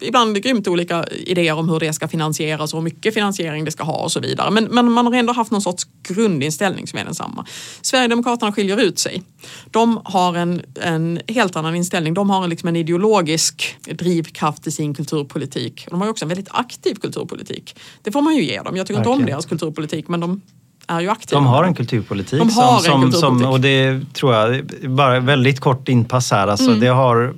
[0.01, 3.85] ibland grymt olika idéer om hur det ska finansieras och hur mycket finansiering det ska
[3.85, 4.51] ha och så vidare.
[4.51, 7.47] Men, men man har ändå haft någon sorts grundinställning som är densamma.
[7.83, 9.22] Sverigedemokraterna skiljer ut sig.
[9.70, 12.14] De har en, en helt annan inställning.
[12.14, 15.87] De har liksom en ideologisk drivkraft i sin kulturpolitik.
[15.91, 17.76] De har också en väldigt aktiv kulturpolitik.
[18.03, 18.76] Det får man ju ge dem.
[18.76, 19.20] Jag tycker Verkligen.
[19.20, 20.41] inte om deras kulturpolitik men de
[20.87, 21.41] är ju aktiva.
[21.41, 22.39] De har en kulturpolitik.
[22.39, 23.43] De har som, en kulturpolitik.
[23.43, 26.81] Som, och det tror jag, bara väldigt kort inpass här, alltså mm.
[26.81, 27.35] det har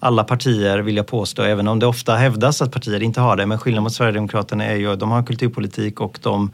[0.00, 3.46] alla partier vill jag påstå, även om det ofta hävdas att partier inte har det.
[3.46, 6.50] Men skillnaden mot Sverigedemokraterna är ju att de har kulturpolitik och de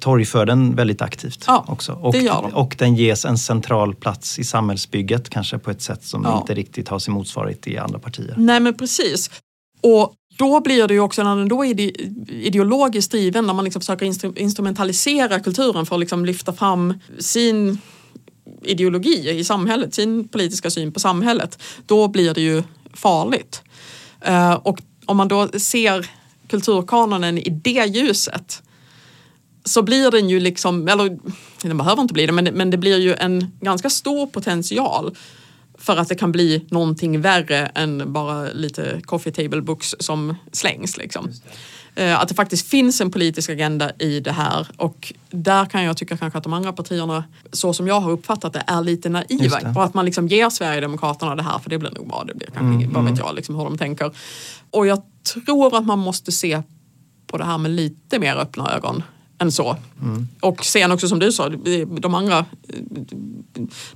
[0.00, 1.44] torgför den väldigt aktivt.
[1.46, 1.92] Ja, också.
[1.92, 2.54] Och, det gör de.
[2.54, 6.40] och den ges en central plats i samhällsbygget, kanske på ett sätt som ja.
[6.40, 8.34] inte riktigt har sin motsvarighet i andra partier.
[8.36, 9.30] Nej men precis.
[9.82, 11.80] Och då blir det ju också, när den då är
[12.30, 17.78] ideologiskt driven, när man liksom försöker instrumentalisera kulturen för att liksom lyfta fram sin
[18.64, 22.62] ideologi i samhället, sin politiska syn på samhället, då blir det ju
[22.94, 23.62] farligt.
[24.20, 26.06] Eh, och om man då ser
[26.48, 28.62] kulturkanonen i det ljuset
[29.64, 31.18] så blir den ju liksom, eller
[31.62, 35.16] den behöver inte bli det, men, men det blir ju en ganska stor potential
[35.78, 40.96] för att det kan bli någonting värre än bara lite coffee table books som slängs.
[40.96, 41.32] Liksom.
[41.94, 45.96] Eh, att det faktiskt finns en politisk agenda i det här och där kan jag
[45.96, 49.72] tycka kanske att de andra partierna, så som jag har uppfattat det, är lite naiva.
[49.76, 52.46] Och att man liksom ger Sverigedemokraterna det här för det blir nog bra, det blir
[52.46, 53.26] kanske mm, vad vet mm.
[53.26, 54.10] jag liksom hur de tänker.
[54.70, 55.02] Och jag
[55.34, 56.62] tror att man måste se
[57.26, 59.02] på det här med lite mer öppna ögon
[59.38, 59.76] än så.
[60.02, 60.28] Mm.
[60.40, 62.44] Och sen också som du sa, de andra,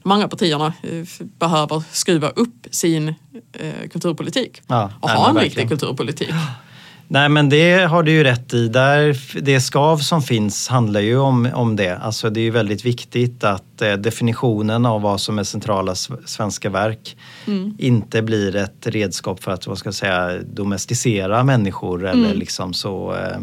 [0.03, 1.05] de andra partierna eh,
[1.39, 3.15] behöver skruva upp sin
[3.53, 6.31] eh, kulturpolitik ja, och ha en riktig kulturpolitik.
[7.09, 8.69] Nej men det har du ju rätt i.
[8.69, 11.97] Där, det skav som finns handlar ju om, om det.
[11.97, 15.95] Alltså det är ju väldigt viktigt att eh, definitionen av vad som är centrala
[16.25, 17.75] svenska verk mm.
[17.79, 22.39] inte blir ett redskap för att vad ska jag säga, domesticera människor eller mm.
[22.39, 23.39] liksom så eh,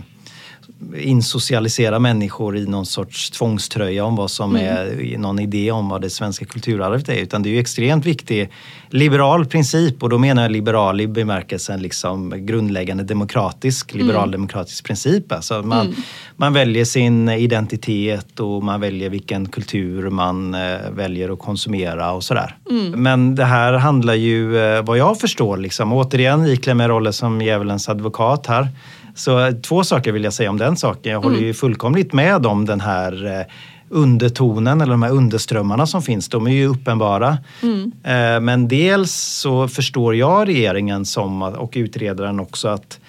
[0.97, 4.77] insocialisera människor i någon sorts tvångströja om vad som mm.
[4.77, 7.15] är någon idé om vad det svenska kulturarvet är.
[7.15, 8.49] Utan det är ju extremt viktig
[8.89, 14.07] liberal princip och då menar jag liberal i bemärkelsen liksom grundläggande demokratisk, mm.
[14.07, 15.31] liberal demokratisk princip.
[15.31, 16.01] Alltså man, mm.
[16.37, 20.59] man väljer sin identitet och man väljer vilken kultur man eh,
[20.91, 22.57] väljer att konsumera och sådär.
[22.69, 23.03] Mm.
[23.03, 27.89] Men det här handlar ju, eh, vad jag förstår, liksom, återigen iklämmer rollen som djävulens
[27.89, 28.67] advokat här
[29.15, 31.11] så två saker vill jag säga om den saken.
[31.11, 31.47] Jag håller mm.
[31.47, 33.45] ju fullkomligt med om den här eh,
[33.89, 36.29] undertonen eller de här underströmmarna som finns.
[36.29, 37.37] De är ju uppenbara.
[37.61, 37.91] Mm.
[38.03, 42.99] Eh, men dels så förstår jag regeringen som, och utredaren också att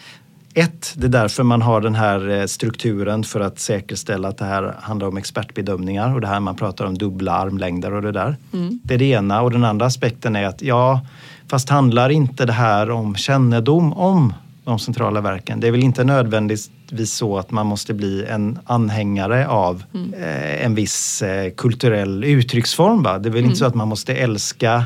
[0.55, 4.44] ett, det är därför man har den här eh, strukturen för att säkerställa att det
[4.44, 8.36] här handlar om expertbedömningar och det här man pratar om dubbla armlängder och det där.
[8.52, 8.80] Mm.
[8.84, 11.00] Det är det ena och den andra aspekten är att ja,
[11.48, 14.34] fast handlar inte det här om kännedom om
[14.65, 15.61] de centrala verken.
[15.61, 20.15] Det är väl inte nödvändigtvis så att man måste bli en anhängare av mm.
[20.15, 23.03] eh, en viss eh, kulturell uttrycksform.
[23.03, 23.19] Va?
[23.19, 23.51] Det är väl mm.
[23.51, 24.85] inte så att man måste älska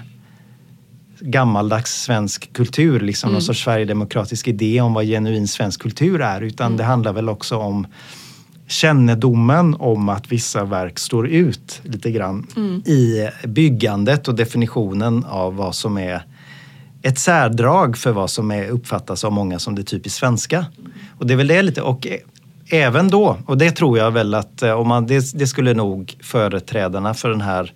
[1.20, 3.32] gammaldags svensk kultur, liksom mm.
[3.34, 6.76] någon sorts sverigedemokratisk idé om vad genuin svensk kultur är, utan mm.
[6.76, 7.86] det handlar väl också om
[8.66, 12.80] kännedomen om att vissa verk står ut lite grann mm.
[12.80, 16.22] i byggandet och definitionen av vad som är
[17.02, 20.66] ett särdrag för vad som är, uppfattas av många som det typiskt svenska.
[21.18, 22.06] Och det är väl det lite, och
[22.70, 26.16] även då, och det tror jag väl att eh, om man, det, det, skulle nog
[26.22, 27.72] företrädarna för den här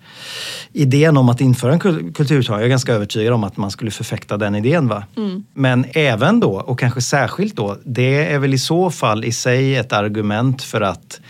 [0.73, 1.79] idén om att införa en
[2.13, 4.87] kulturtag, jag är ganska övertygad om att man skulle förfäkta den idén.
[4.87, 5.03] Va?
[5.17, 5.43] Mm.
[5.53, 9.75] Men även då, och kanske särskilt då, det är väl i så fall i sig
[9.75, 11.21] ett argument för att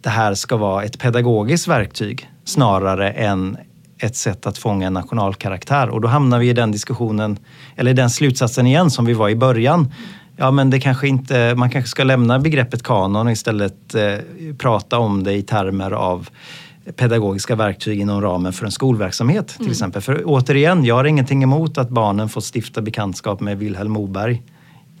[0.00, 3.56] det här ska vara ett pedagogiskt verktyg snarare än
[3.98, 5.88] ett sätt att fånga en nationalkaraktär.
[5.88, 7.38] Och då hamnar vi i den diskussionen,
[7.76, 9.92] eller den slutsatsen igen som vi var i början.
[10.36, 14.14] Ja, men det kanske inte, man kanske ska lämna begreppet kanon och istället eh,
[14.58, 16.28] prata om det i termer av
[16.96, 19.70] pedagogiska verktyg inom ramen för en skolverksamhet till mm.
[19.70, 20.02] exempel.
[20.02, 24.42] För återigen, jag har ingenting emot att barnen får stifta bekantskap med Vilhelm Moberg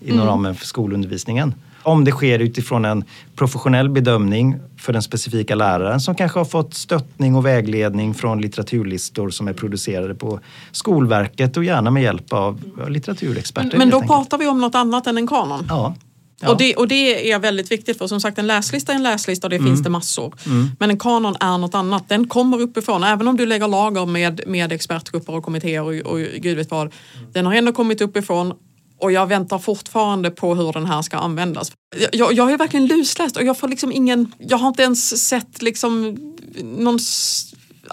[0.00, 0.28] inom mm.
[0.28, 1.54] ramen för skolundervisningen.
[1.82, 3.04] Om det sker utifrån en
[3.36, 9.30] professionell bedömning för den specifika läraren som kanske har fått stöttning och vägledning från litteraturlistor
[9.30, 10.40] som är producerade på
[10.72, 13.78] Skolverket och gärna med hjälp av litteraturexperter.
[13.78, 15.66] Men, men då pratar vi om något annat än en kanon?
[15.68, 15.94] Ja.
[16.40, 16.50] Ja.
[16.50, 19.46] Och, det, och det är väldigt viktigt för som sagt en läslista är en läslista
[19.46, 19.68] och det mm.
[19.68, 20.34] finns det massor.
[20.46, 20.70] Mm.
[20.78, 22.08] Men en kanon är något annat.
[22.08, 23.04] Den kommer uppifrån.
[23.04, 26.92] Även om du lägger lager med, med expertgrupper och kommittéer och, och gud vet vad.
[27.32, 28.52] Den har ändå kommit uppifrån
[28.98, 31.72] och jag väntar fortfarande på hur den här ska användas.
[32.12, 35.62] Jag, jag är verkligen lusläst och jag får liksom ingen, jag har inte ens sett
[35.62, 36.16] liksom
[36.62, 36.98] någon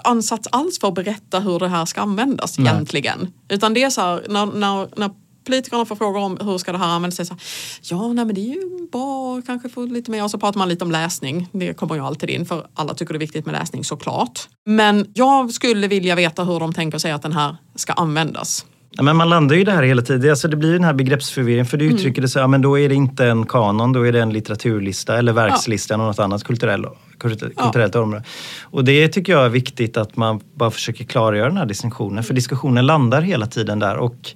[0.04, 2.72] ansats alls för att berätta hur det här ska användas Nej.
[2.72, 3.32] egentligen.
[3.48, 5.10] Utan det är så här, när, när, när
[5.46, 7.28] politikerna får frågor om hur ska det här användas.
[7.28, 7.42] Så här,
[7.82, 10.24] ja, nej, men det är ju bra, kanske få lite mer.
[10.24, 11.48] Och så pratar man lite om läsning.
[11.52, 14.48] Det kommer ju alltid in för alla tycker det är viktigt med läsning såklart.
[14.66, 18.66] Men jag skulle vilja veta hur de tänker sig att den här ska användas.
[18.96, 20.30] Ja, men man landar ju där hela tiden.
[20.30, 21.66] Alltså det blir den här begreppsförvirringen.
[21.66, 21.96] För du mm.
[21.96, 24.32] uttrycker det så ja, men då är det inte en kanon, då är det en
[24.32, 25.96] litteraturlista eller verkslista ja.
[25.96, 26.86] eller något annat kulturellt
[27.18, 28.00] kulturellt ja.
[28.00, 28.24] område.
[28.62, 32.24] Och det tycker jag är viktigt att man bara försöker klargöra den här distinktionen.
[32.24, 33.96] För diskussionen landar hela tiden där.
[33.96, 34.30] Och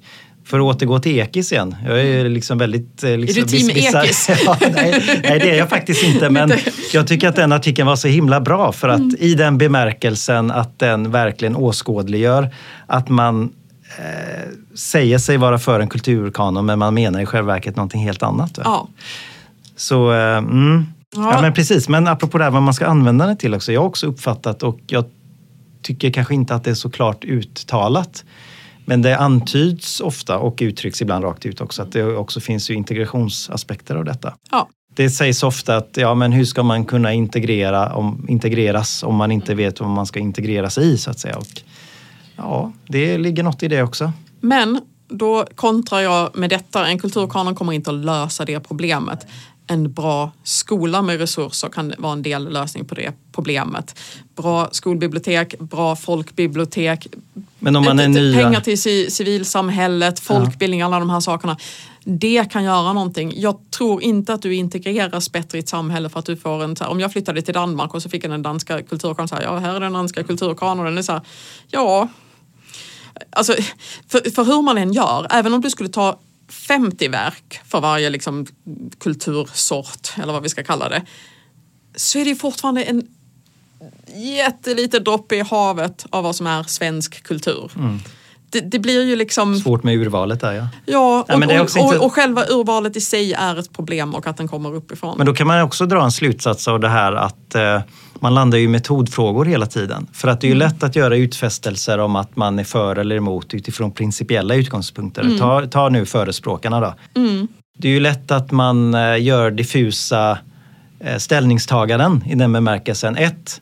[0.44, 1.76] för att återgå till Ekis igen.
[1.86, 3.02] Jag är liksom väldigt...
[3.02, 4.30] Liksom, är du team Ekis?
[4.44, 6.30] ja, nej, nej, det är jag faktiskt inte.
[6.30, 6.52] Men
[6.92, 9.16] jag tycker att den artikeln var så himla bra för att mm.
[9.18, 12.54] i den bemärkelsen att den verkligen åskådliggör
[12.86, 13.52] att man
[13.99, 18.22] eh, säger sig vara för en kulturkanon men man menar i själva verket någonting helt
[18.22, 18.59] annat.
[18.64, 18.88] Ja.
[19.76, 20.86] Så, eh, mm.
[21.16, 21.32] ja.
[21.34, 21.43] ja.
[21.43, 21.88] men precis.
[21.88, 23.72] Men apropå det här vad man ska använda den till också.
[23.72, 25.05] Jag har också uppfattat och jag
[25.82, 28.24] tycker kanske inte att det är så klart uttalat.
[28.84, 32.74] Men det antyds ofta och uttrycks ibland rakt ut också att det också finns ju
[32.74, 34.34] integrationsaspekter av detta.
[34.51, 34.68] Ja.
[34.95, 39.32] Det sägs ofta att ja, men hur ska man kunna integrera om, integreras om man
[39.32, 41.36] inte vet vad man ska integreras i så att säga.
[41.36, 41.62] Och
[42.41, 44.12] Ja, det ligger något i det också.
[44.41, 49.26] Men då kontrar jag med detta, en kulturkanon kommer inte att lösa det problemet.
[49.66, 53.99] En bra skola med resurser kan vara en del lösning på det problemet.
[54.36, 57.07] Bra skolbibliotek, bra folkbibliotek,
[57.59, 58.43] Men om man är nya...
[58.43, 60.86] pengar till civilsamhället, folkbildning, ja.
[60.86, 61.57] alla de här sakerna.
[62.05, 63.32] Det kan göra någonting.
[63.36, 66.76] Jag tror inte att du integreras bättre i ett samhälle för att du får en...
[66.88, 69.59] Om jag flyttade till Danmark och så fick jag den danska kulturkanon, så här, ja
[69.59, 70.95] här är den danska kulturkanonen.
[70.95, 71.22] Det är så här,
[71.68, 72.09] ja,
[73.30, 73.54] Alltså,
[74.08, 76.18] för, för hur man än gör, även om du skulle ta
[76.48, 78.46] 50 verk för varje liksom,
[78.98, 81.02] kultursort, eller vad vi ska kalla det,
[81.96, 83.08] så är det fortfarande en
[84.14, 87.70] jätteliten droppe i havet av vad som är svensk kultur.
[87.76, 87.98] Mm.
[88.50, 89.56] Det, det, blir ju liksom...
[89.56, 90.68] Svårt med urvalet där ja.
[90.86, 91.98] Ja, och, ja, och, inte...
[91.98, 95.18] och, själva urvalet i sig är ett problem och att den kommer uppifrån.
[95.18, 97.80] Men då kan man också dra en slutsats av det här att eh,
[98.22, 100.06] man landar i metodfrågor hela tiden.
[100.12, 100.68] För att det är ju mm.
[100.68, 105.22] lätt att göra utfästelser om att man är för eller emot utifrån principiella utgångspunkter.
[105.22, 105.38] Mm.
[105.38, 106.94] Ta, ta nu förespråkarna då.
[107.20, 107.48] Mm.
[107.78, 110.38] Det är ju lätt att man eh, gör diffusa
[111.00, 113.16] eh, ställningstaganden i den bemärkelsen.
[113.16, 113.60] Ett,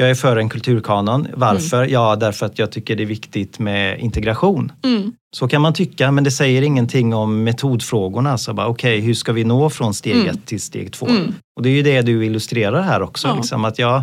[0.00, 1.28] jag är för en kulturkanon.
[1.34, 1.76] Varför?
[1.76, 1.92] Mm.
[1.92, 4.72] Ja, därför att jag tycker det är viktigt med integration.
[4.84, 5.12] Mm.
[5.36, 8.32] Så kan man tycka, men det säger ingenting om metodfrågorna.
[8.32, 10.28] Alltså Okej, okay, hur ska vi nå från steg mm.
[10.28, 11.06] ett till steg två?
[11.06, 11.34] Mm.
[11.56, 13.28] Och det är ju det du illustrerar här också.
[13.28, 13.36] Ja.
[13.36, 14.02] Liksom, att jag,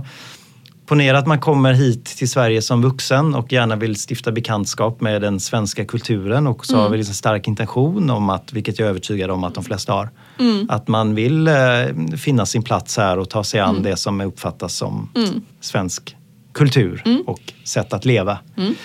[0.87, 5.21] ponera att man kommer hit till Sverige som vuxen och gärna vill stifta bekantskap med
[5.21, 6.83] den svenska kulturen och så mm.
[6.83, 9.93] har vi liksom stark intention om att, vilket jag är övertygad om att de flesta
[9.93, 10.09] har,
[10.39, 10.69] mm.
[10.69, 11.55] att man vill eh,
[12.17, 13.83] finna sin plats här och ta sig an mm.
[13.83, 15.41] det som uppfattas som mm.
[15.61, 16.15] svensk
[16.53, 17.21] kultur mm.
[17.21, 18.37] och sätt att leva.
[18.57, 18.75] Mm.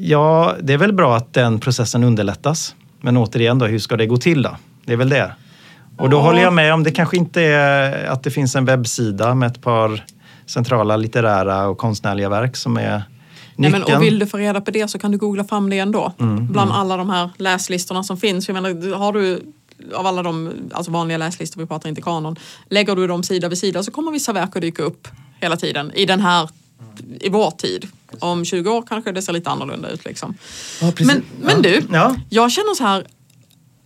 [0.00, 2.74] Ja, det är väl bra att den processen underlättas.
[3.00, 4.56] Men återigen då, hur ska det gå till då?
[4.84, 5.32] Det är väl det.
[5.98, 6.20] Och då ja.
[6.20, 9.62] håller jag med om det kanske inte är att det finns en webbsida med ett
[9.62, 10.04] par
[10.46, 13.02] centrala litterära och konstnärliga verk som är
[13.56, 15.78] Nej, men, och vill du få reda på det så kan du googla fram det
[15.78, 16.12] ändå.
[16.20, 16.80] Mm, Bland mm.
[16.80, 18.48] alla de här läslistorna som finns.
[18.48, 19.42] Jag menar, har du
[19.94, 22.36] av alla de alltså vanliga läslistor, vi pratar inte kanon,
[22.70, 25.08] lägger du dem sida vid sida så kommer vissa verk att dyka upp
[25.40, 26.48] hela tiden i den här
[27.20, 27.88] i vår tid.
[28.18, 30.04] Om 20 år kanske det ser lite annorlunda ut.
[30.04, 30.34] Liksom.
[30.80, 32.16] Ja, men, men du, ja.
[32.30, 33.06] jag känner så här,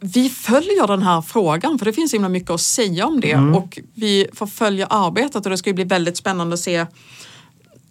[0.01, 3.55] vi följer den här frågan för det finns himla mycket att säga om det mm.
[3.55, 6.87] och vi får följa arbetet och det ska bli väldigt spännande att se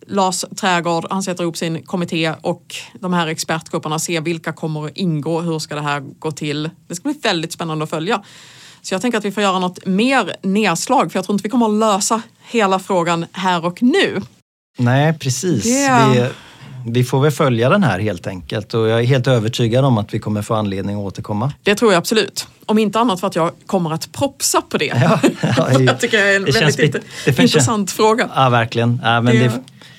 [0.08, 4.98] Lars Trägård, han sätter ihop sin kommitté och de här expertgrupperna, se vilka kommer att
[4.98, 6.70] ingå, hur ska det här gå till?
[6.88, 8.24] Det ska bli väldigt spännande att följa.
[8.82, 11.50] Så jag tänker att vi får göra något mer nedslag för jag tror inte vi
[11.50, 14.22] kommer att lösa hela frågan här och nu.
[14.78, 15.66] Nej, precis.
[15.66, 16.12] Yeah.
[16.12, 16.30] Vi,
[16.94, 20.14] vi får väl följa den här helt enkelt och jag är helt övertygad om att
[20.14, 21.54] vi kommer få anledning att återkomma.
[21.64, 22.48] Det tror jag absolut.
[22.66, 24.86] Om inte annat för att jag kommer att propsa på det.
[24.96, 25.20] Ja,
[25.58, 28.30] ja, jag tycker det är en det väldigt int det intressant fråga.
[28.36, 29.02] Ja, verkligen.
[29.04, 29.44] Ja, men det...
[29.44, 29.52] det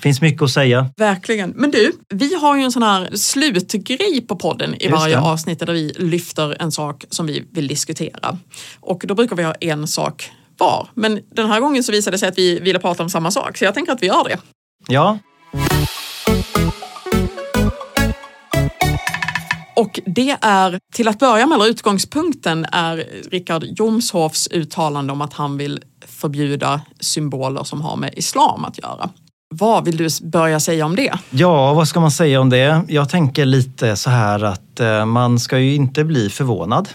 [0.03, 0.91] finns mycket att säga.
[0.97, 1.51] Verkligen.
[1.51, 5.73] Men du, vi har ju en sån här slutgrej på podden i varje avsnitt där
[5.73, 8.39] vi lyfter en sak som vi vill diskutera.
[8.81, 10.89] Och då brukar vi ha en sak var.
[10.95, 13.57] Men den här gången så visade det sig att vi ville prata om samma sak,
[13.57, 14.39] så jag tänker att vi gör det.
[14.89, 15.19] Ja.
[19.79, 22.97] Och det är, till att börja med, eller utgångspunkten är
[23.31, 29.11] Richard Jomshofs uttalande om att han vill förbjuda symboler som har med islam att göra.
[29.55, 31.13] Vad vill du börja säga om det?
[31.31, 32.83] Ja, vad ska man säga om det?
[32.89, 36.89] Jag tänker lite så här att eh, man ska ju inte bli förvånad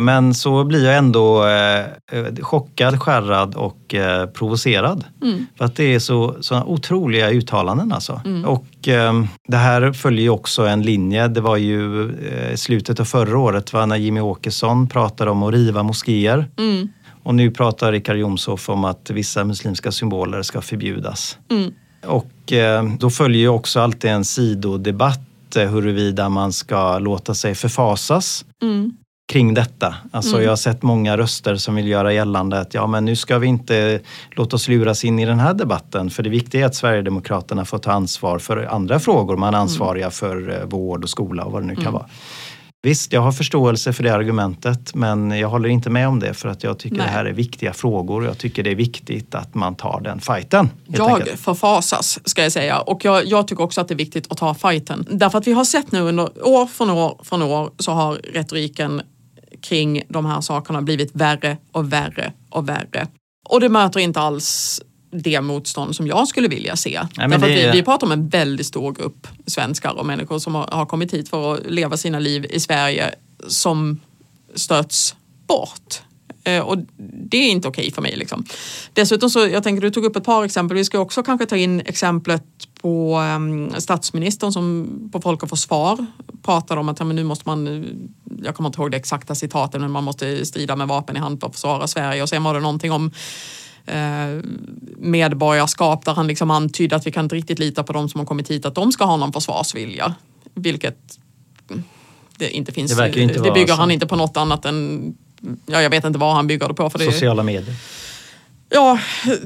[0.00, 5.04] men så blir jag ändå eh, chockad, skärrad och eh, provocerad.
[5.22, 5.46] Mm.
[5.58, 8.20] För att det är så, så otroliga uttalanden alltså.
[8.46, 11.28] Och eh, det här följer ju också en linje.
[11.28, 15.54] Det var ju eh, slutet av förra året var när Jimmy Åkesson pratade om att
[15.54, 16.50] riva moskéer.
[16.58, 16.88] Mm.
[17.22, 21.38] Och nu pratar Richard Jomshof om att vissa muslimska symboler ska förbjudas.
[21.50, 21.72] Mm.
[22.06, 27.54] Och eh, då följer ju också alltid en sidodebatt eh, huruvida man ska låta sig
[27.54, 28.92] förfasas Mm.
[29.28, 29.94] Kring detta.
[30.10, 33.38] Alltså jag har sett många röster som vill göra gällande att ja men nu ska
[33.38, 34.00] vi inte
[34.30, 37.78] låta oss luras in i den här debatten för det viktiga är att Sverigedemokraterna får
[37.78, 39.36] ta ansvar för andra frågor.
[39.36, 42.06] Man är ansvariga för eh, vård och skola och vad det nu kan vara.
[42.82, 46.48] Visst, jag har förståelse för det argumentet men jag håller inte med om det för
[46.48, 47.06] att jag tycker Nej.
[47.06, 50.20] det här är viktiga frågor och jag tycker det är viktigt att man tar den
[50.20, 50.70] fighten.
[50.86, 51.40] Jag enkelt.
[51.40, 54.54] förfasas ska jag säga och jag, jag tycker också att det är viktigt att ta
[54.54, 55.06] fighten.
[55.10, 59.02] Därför att vi har sett nu under år från år från år så har retoriken
[59.60, 63.06] kring de här sakerna blivit värre och värre och värre.
[63.48, 64.80] Och det möter inte alls
[65.10, 67.00] det motstånd som jag skulle vilja se.
[67.16, 70.66] Därför det- vi, vi pratar om en väldigt stor grupp svenskar och människor som har,
[70.72, 73.14] har kommit hit för att leva sina liv i Sverige
[73.46, 74.00] som
[74.54, 75.14] stöts
[75.46, 76.02] bort.
[76.44, 76.78] Eh, och
[77.30, 78.16] det är inte okej för mig.
[78.16, 78.44] Liksom.
[78.92, 80.76] Dessutom så, jag tänker du tog upp ett par exempel.
[80.76, 82.44] Vi ska också kanske ta in exemplet
[82.82, 86.06] på um, statsministern som på Folk och Försvar
[86.48, 87.84] pratade om att ja, men nu måste man,
[88.42, 91.40] jag kommer inte ihåg det exakta citatet, men man måste strida med vapen i hand
[91.40, 92.22] för att försvara Sverige.
[92.22, 93.10] Och sen var det någonting om
[93.86, 94.44] eh,
[94.96, 98.26] medborgarskap där han liksom antydde att vi kan inte riktigt lita på de som har
[98.26, 100.14] kommit hit att de ska ha någon försvarsvilja.
[100.54, 101.18] Vilket
[101.70, 101.82] mm,
[102.38, 102.96] det inte finns.
[102.96, 103.80] Det inte det bygger så.
[103.80, 105.14] han inte på något annat än
[105.66, 106.90] Ja, jag vet inte vad han bygger det på.
[106.90, 107.74] För det, Sociala medier.
[108.70, 109.00] Ja,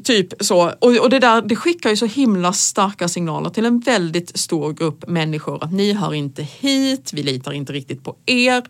[0.04, 0.72] typ så.
[0.78, 4.72] Och, och det där det skickar ju så himla starka signaler till en väldigt stor
[4.72, 8.62] grupp människor att ni hör inte hit, vi litar inte riktigt på er.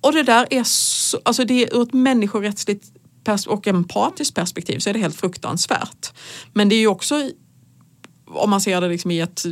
[0.00, 2.86] Och det där är så, alltså det är ur ett människorättsligt
[3.46, 6.12] och empatiskt perspektiv så är det helt fruktansvärt.
[6.52, 7.30] Men det är ju också
[8.34, 9.44] om man ser det liksom i ett,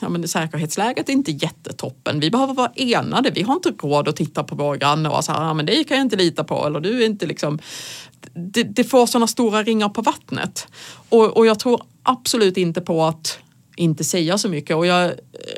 [0.00, 2.20] ja men säkerhetsläget är inte jättetoppen.
[2.20, 3.30] Vi behöver vara enade.
[3.30, 5.96] Vi har inte råd att titta på våra grannar och säga, ja men det kan
[5.96, 7.58] jag inte lita på eller du är inte liksom.
[8.34, 10.68] Det, det får sådana stora ringar på vattnet.
[11.08, 13.38] Och, och jag tror absolut inte på att
[13.76, 14.76] inte säga så mycket.
[14.76, 15.12] Och jag,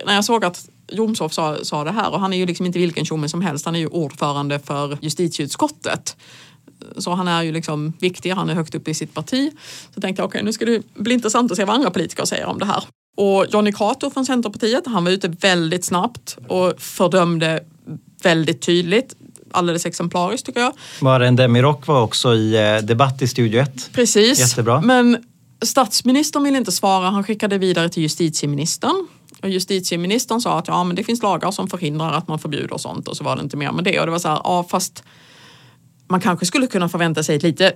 [0.06, 2.78] när jag såg att Jomshof sa, sa det här och han är ju liksom inte
[2.78, 3.64] vilken tjomme som helst.
[3.64, 6.16] Han är ju ordförande för justitieutskottet.
[6.96, 9.52] Så han är ju liksom viktig, han är högt upp i sitt parti.
[9.94, 12.46] Så tänkte jag, okej nu ska det bli intressant att se vad andra politiker säger
[12.46, 12.84] om det här.
[13.16, 17.64] Och Johnny Cato från Centerpartiet, han var ute väldigt snabbt och fördömde
[18.22, 19.16] väldigt tydligt,
[19.54, 20.72] alldeles exemplariskt tycker jag.
[21.00, 23.90] Maren Demirok var också i eh, debatt i Studio 1.
[23.92, 24.38] Precis.
[24.38, 24.80] Jättebra.
[24.80, 25.24] Men
[25.62, 29.06] statsministern ville inte svara, han skickade vidare till justitieministern.
[29.42, 33.08] Och justitieministern sa att ja, men det finns lagar som förhindrar att man förbjuder sånt
[33.08, 34.00] och så var det inte mer med det.
[34.00, 35.04] Och det var så här, ja fast
[36.08, 37.72] man kanske skulle kunna förvänta sig ett lite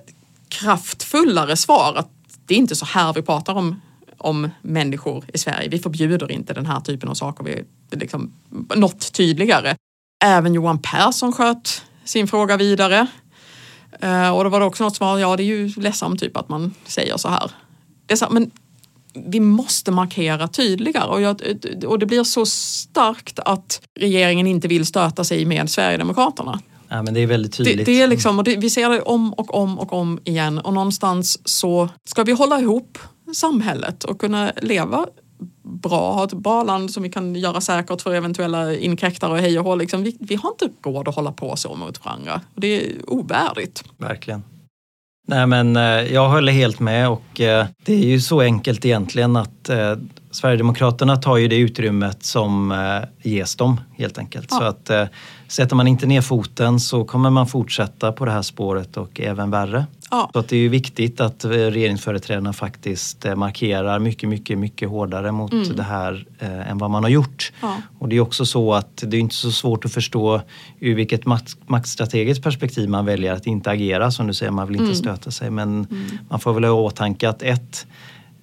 [0.48, 1.94] kraftfullare svar.
[1.96, 2.10] Att
[2.46, 3.80] det är inte så här vi pratar om,
[4.18, 5.68] om människor i Sverige.
[5.68, 7.44] Vi förbjuder inte den här typen av saker.
[7.44, 8.32] Vi liksom
[8.74, 9.76] något tydligare.
[10.24, 13.06] Även Johan Persson sköt sin fråga vidare.
[14.00, 16.48] Eh, och då var det också något svar, ja det är ju ledsamt typ att
[16.48, 17.50] man säger så här.
[18.06, 18.50] Det är så här men
[19.26, 21.42] vi måste markera tydligare och, jag,
[21.86, 26.60] och det blir så starkt att regeringen inte vill stöta sig med Sverigedemokraterna.
[26.88, 27.86] Ja, men det är väldigt Det, tydligt.
[27.86, 30.74] det är liksom, och det, vi ser det om och om och om igen och
[30.74, 32.98] någonstans så ska vi hålla ihop
[33.34, 35.06] samhället och kunna leva
[35.62, 39.58] bra, ha ett bra land som vi kan göra säkert för eventuella inkräktare och hej
[39.58, 39.74] och hå.
[39.74, 42.40] Liksom, vi, vi har inte råd att hålla på så mot varandra.
[42.54, 43.84] Det är ovärdigt.
[43.96, 44.42] Verkligen.
[45.28, 49.36] Nej men eh, jag håller helt med och eh, det är ju så enkelt egentligen
[49.36, 49.94] att eh,
[50.30, 52.74] Sverigedemokraterna tar ju det utrymmet som
[53.22, 54.48] ges dem helt enkelt.
[54.50, 54.58] Ja.
[54.58, 55.10] Så att
[55.48, 59.50] sätter man inte ner foten så kommer man fortsätta på det här spåret och även
[59.50, 59.86] värre.
[60.10, 60.30] Ja.
[60.32, 64.88] Så att det är ju viktigt att eh, regeringsföreträdarna faktiskt eh, markerar mycket, mycket, mycket
[64.88, 67.52] hårdare mot det här eh, än vad man har gjort.
[67.60, 67.76] Ja.
[67.98, 70.40] Och det är också så att det är inte så svårt att förstå
[70.80, 74.10] ur vilket makt, maktstrategiskt perspektiv man väljer att inte agera.
[74.10, 75.50] Som du säger, man vill inte stöta sig.
[75.50, 75.86] Men
[76.30, 77.86] man får väl ha i åtanke att ett,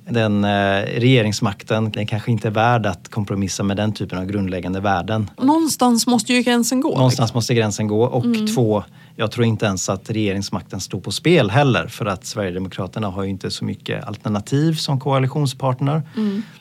[0.10, 4.80] den eh, regeringsmakten den kanske inte är värd att kompromissa med den typen av grundläggande
[4.80, 5.30] värden.
[5.38, 6.98] Någonstans måste ju gränsen gå.
[6.98, 8.04] Någonstans måste gränsen gå.
[8.04, 8.26] Och
[8.56, 8.84] två,
[9.16, 13.30] jag tror inte ens att regeringsmakten står på spel heller för att Sverigedemokraterna har ju
[13.30, 16.02] inte så mycket alternativ som koalitionspartner.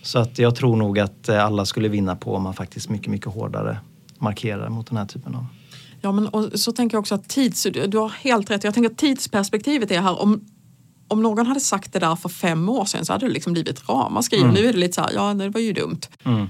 [0.02, 3.08] Så att jag tror nog att eh, alla skulle vinna på om man faktiskt mycket,
[3.08, 3.78] mycket hårdare
[4.18, 5.46] markerar mot den här typen av...
[6.00, 8.64] Ja, men och så tänker jag också att tids, du har helt rätt.
[8.64, 10.22] Jag tänker att tidsperspektivet är här.
[10.22, 10.44] Om,
[11.08, 13.88] om någon hade sagt det där för fem år sedan så hade det liksom blivit
[13.88, 14.42] ramaskri.
[14.42, 16.00] Och Nu är det lite så här, ja det var ju dumt.
[16.24, 16.48] Mm.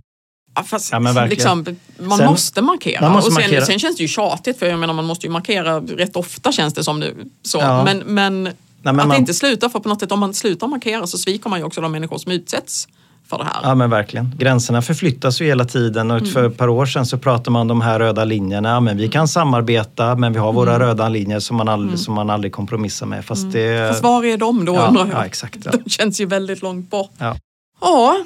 [0.55, 1.64] Ja, fast Ja, liksom,
[1.98, 3.00] man Sen- måste markera.
[3.00, 3.66] man måste och sen, markera.
[3.66, 6.74] sen känns det ju tjatigt för jag menar man måste ju markera rätt ofta känns
[6.74, 7.24] det som nu.
[7.42, 7.59] Så.
[7.59, 7.84] Ja.
[7.84, 8.42] Men, men,
[8.82, 11.50] men att man- inte sluta för på något sätt om man slutar markera så sviker
[11.50, 12.88] man ju också de människor som utsätts
[13.37, 13.61] för det här.
[13.62, 14.32] Ja men verkligen.
[14.39, 17.68] Gränserna förflyttas ju hela tiden och för ett par år sedan så pratade man om
[17.68, 18.80] de här röda linjerna.
[18.80, 22.30] Men vi kan samarbeta men vi har våra röda linjer som man aldrig, som man
[22.30, 23.24] aldrig kompromissar med.
[23.24, 23.89] Fast det...
[23.89, 25.14] Fast var är de då ja, undrar jag?
[25.14, 25.59] ja, exakt.
[25.64, 25.70] Ja.
[25.85, 27.11] De känns ju väldigt långt bort.
[27.18, 27.37] Ja.
[27.80, 28.16] Ja,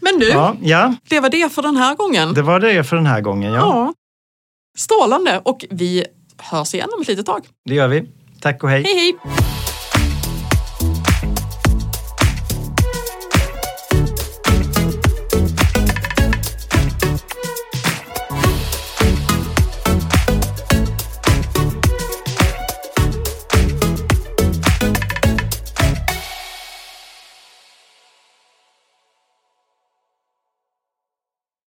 [0.00, 2.34] men du, Ja, ja, det var det för den här gången.
[2.34, 3.52] det var det för den här gången.
[3.52, 3.94] Ja, Ja.
[4.78, 6.04] Strålande och vi
[6.36, 7.46] hörs igen om ett litet tag.
[7.64, 8.04] det gör vi.
[8.40, 8.82] Tack och hej.
[8.82, 9.57] Hej hej!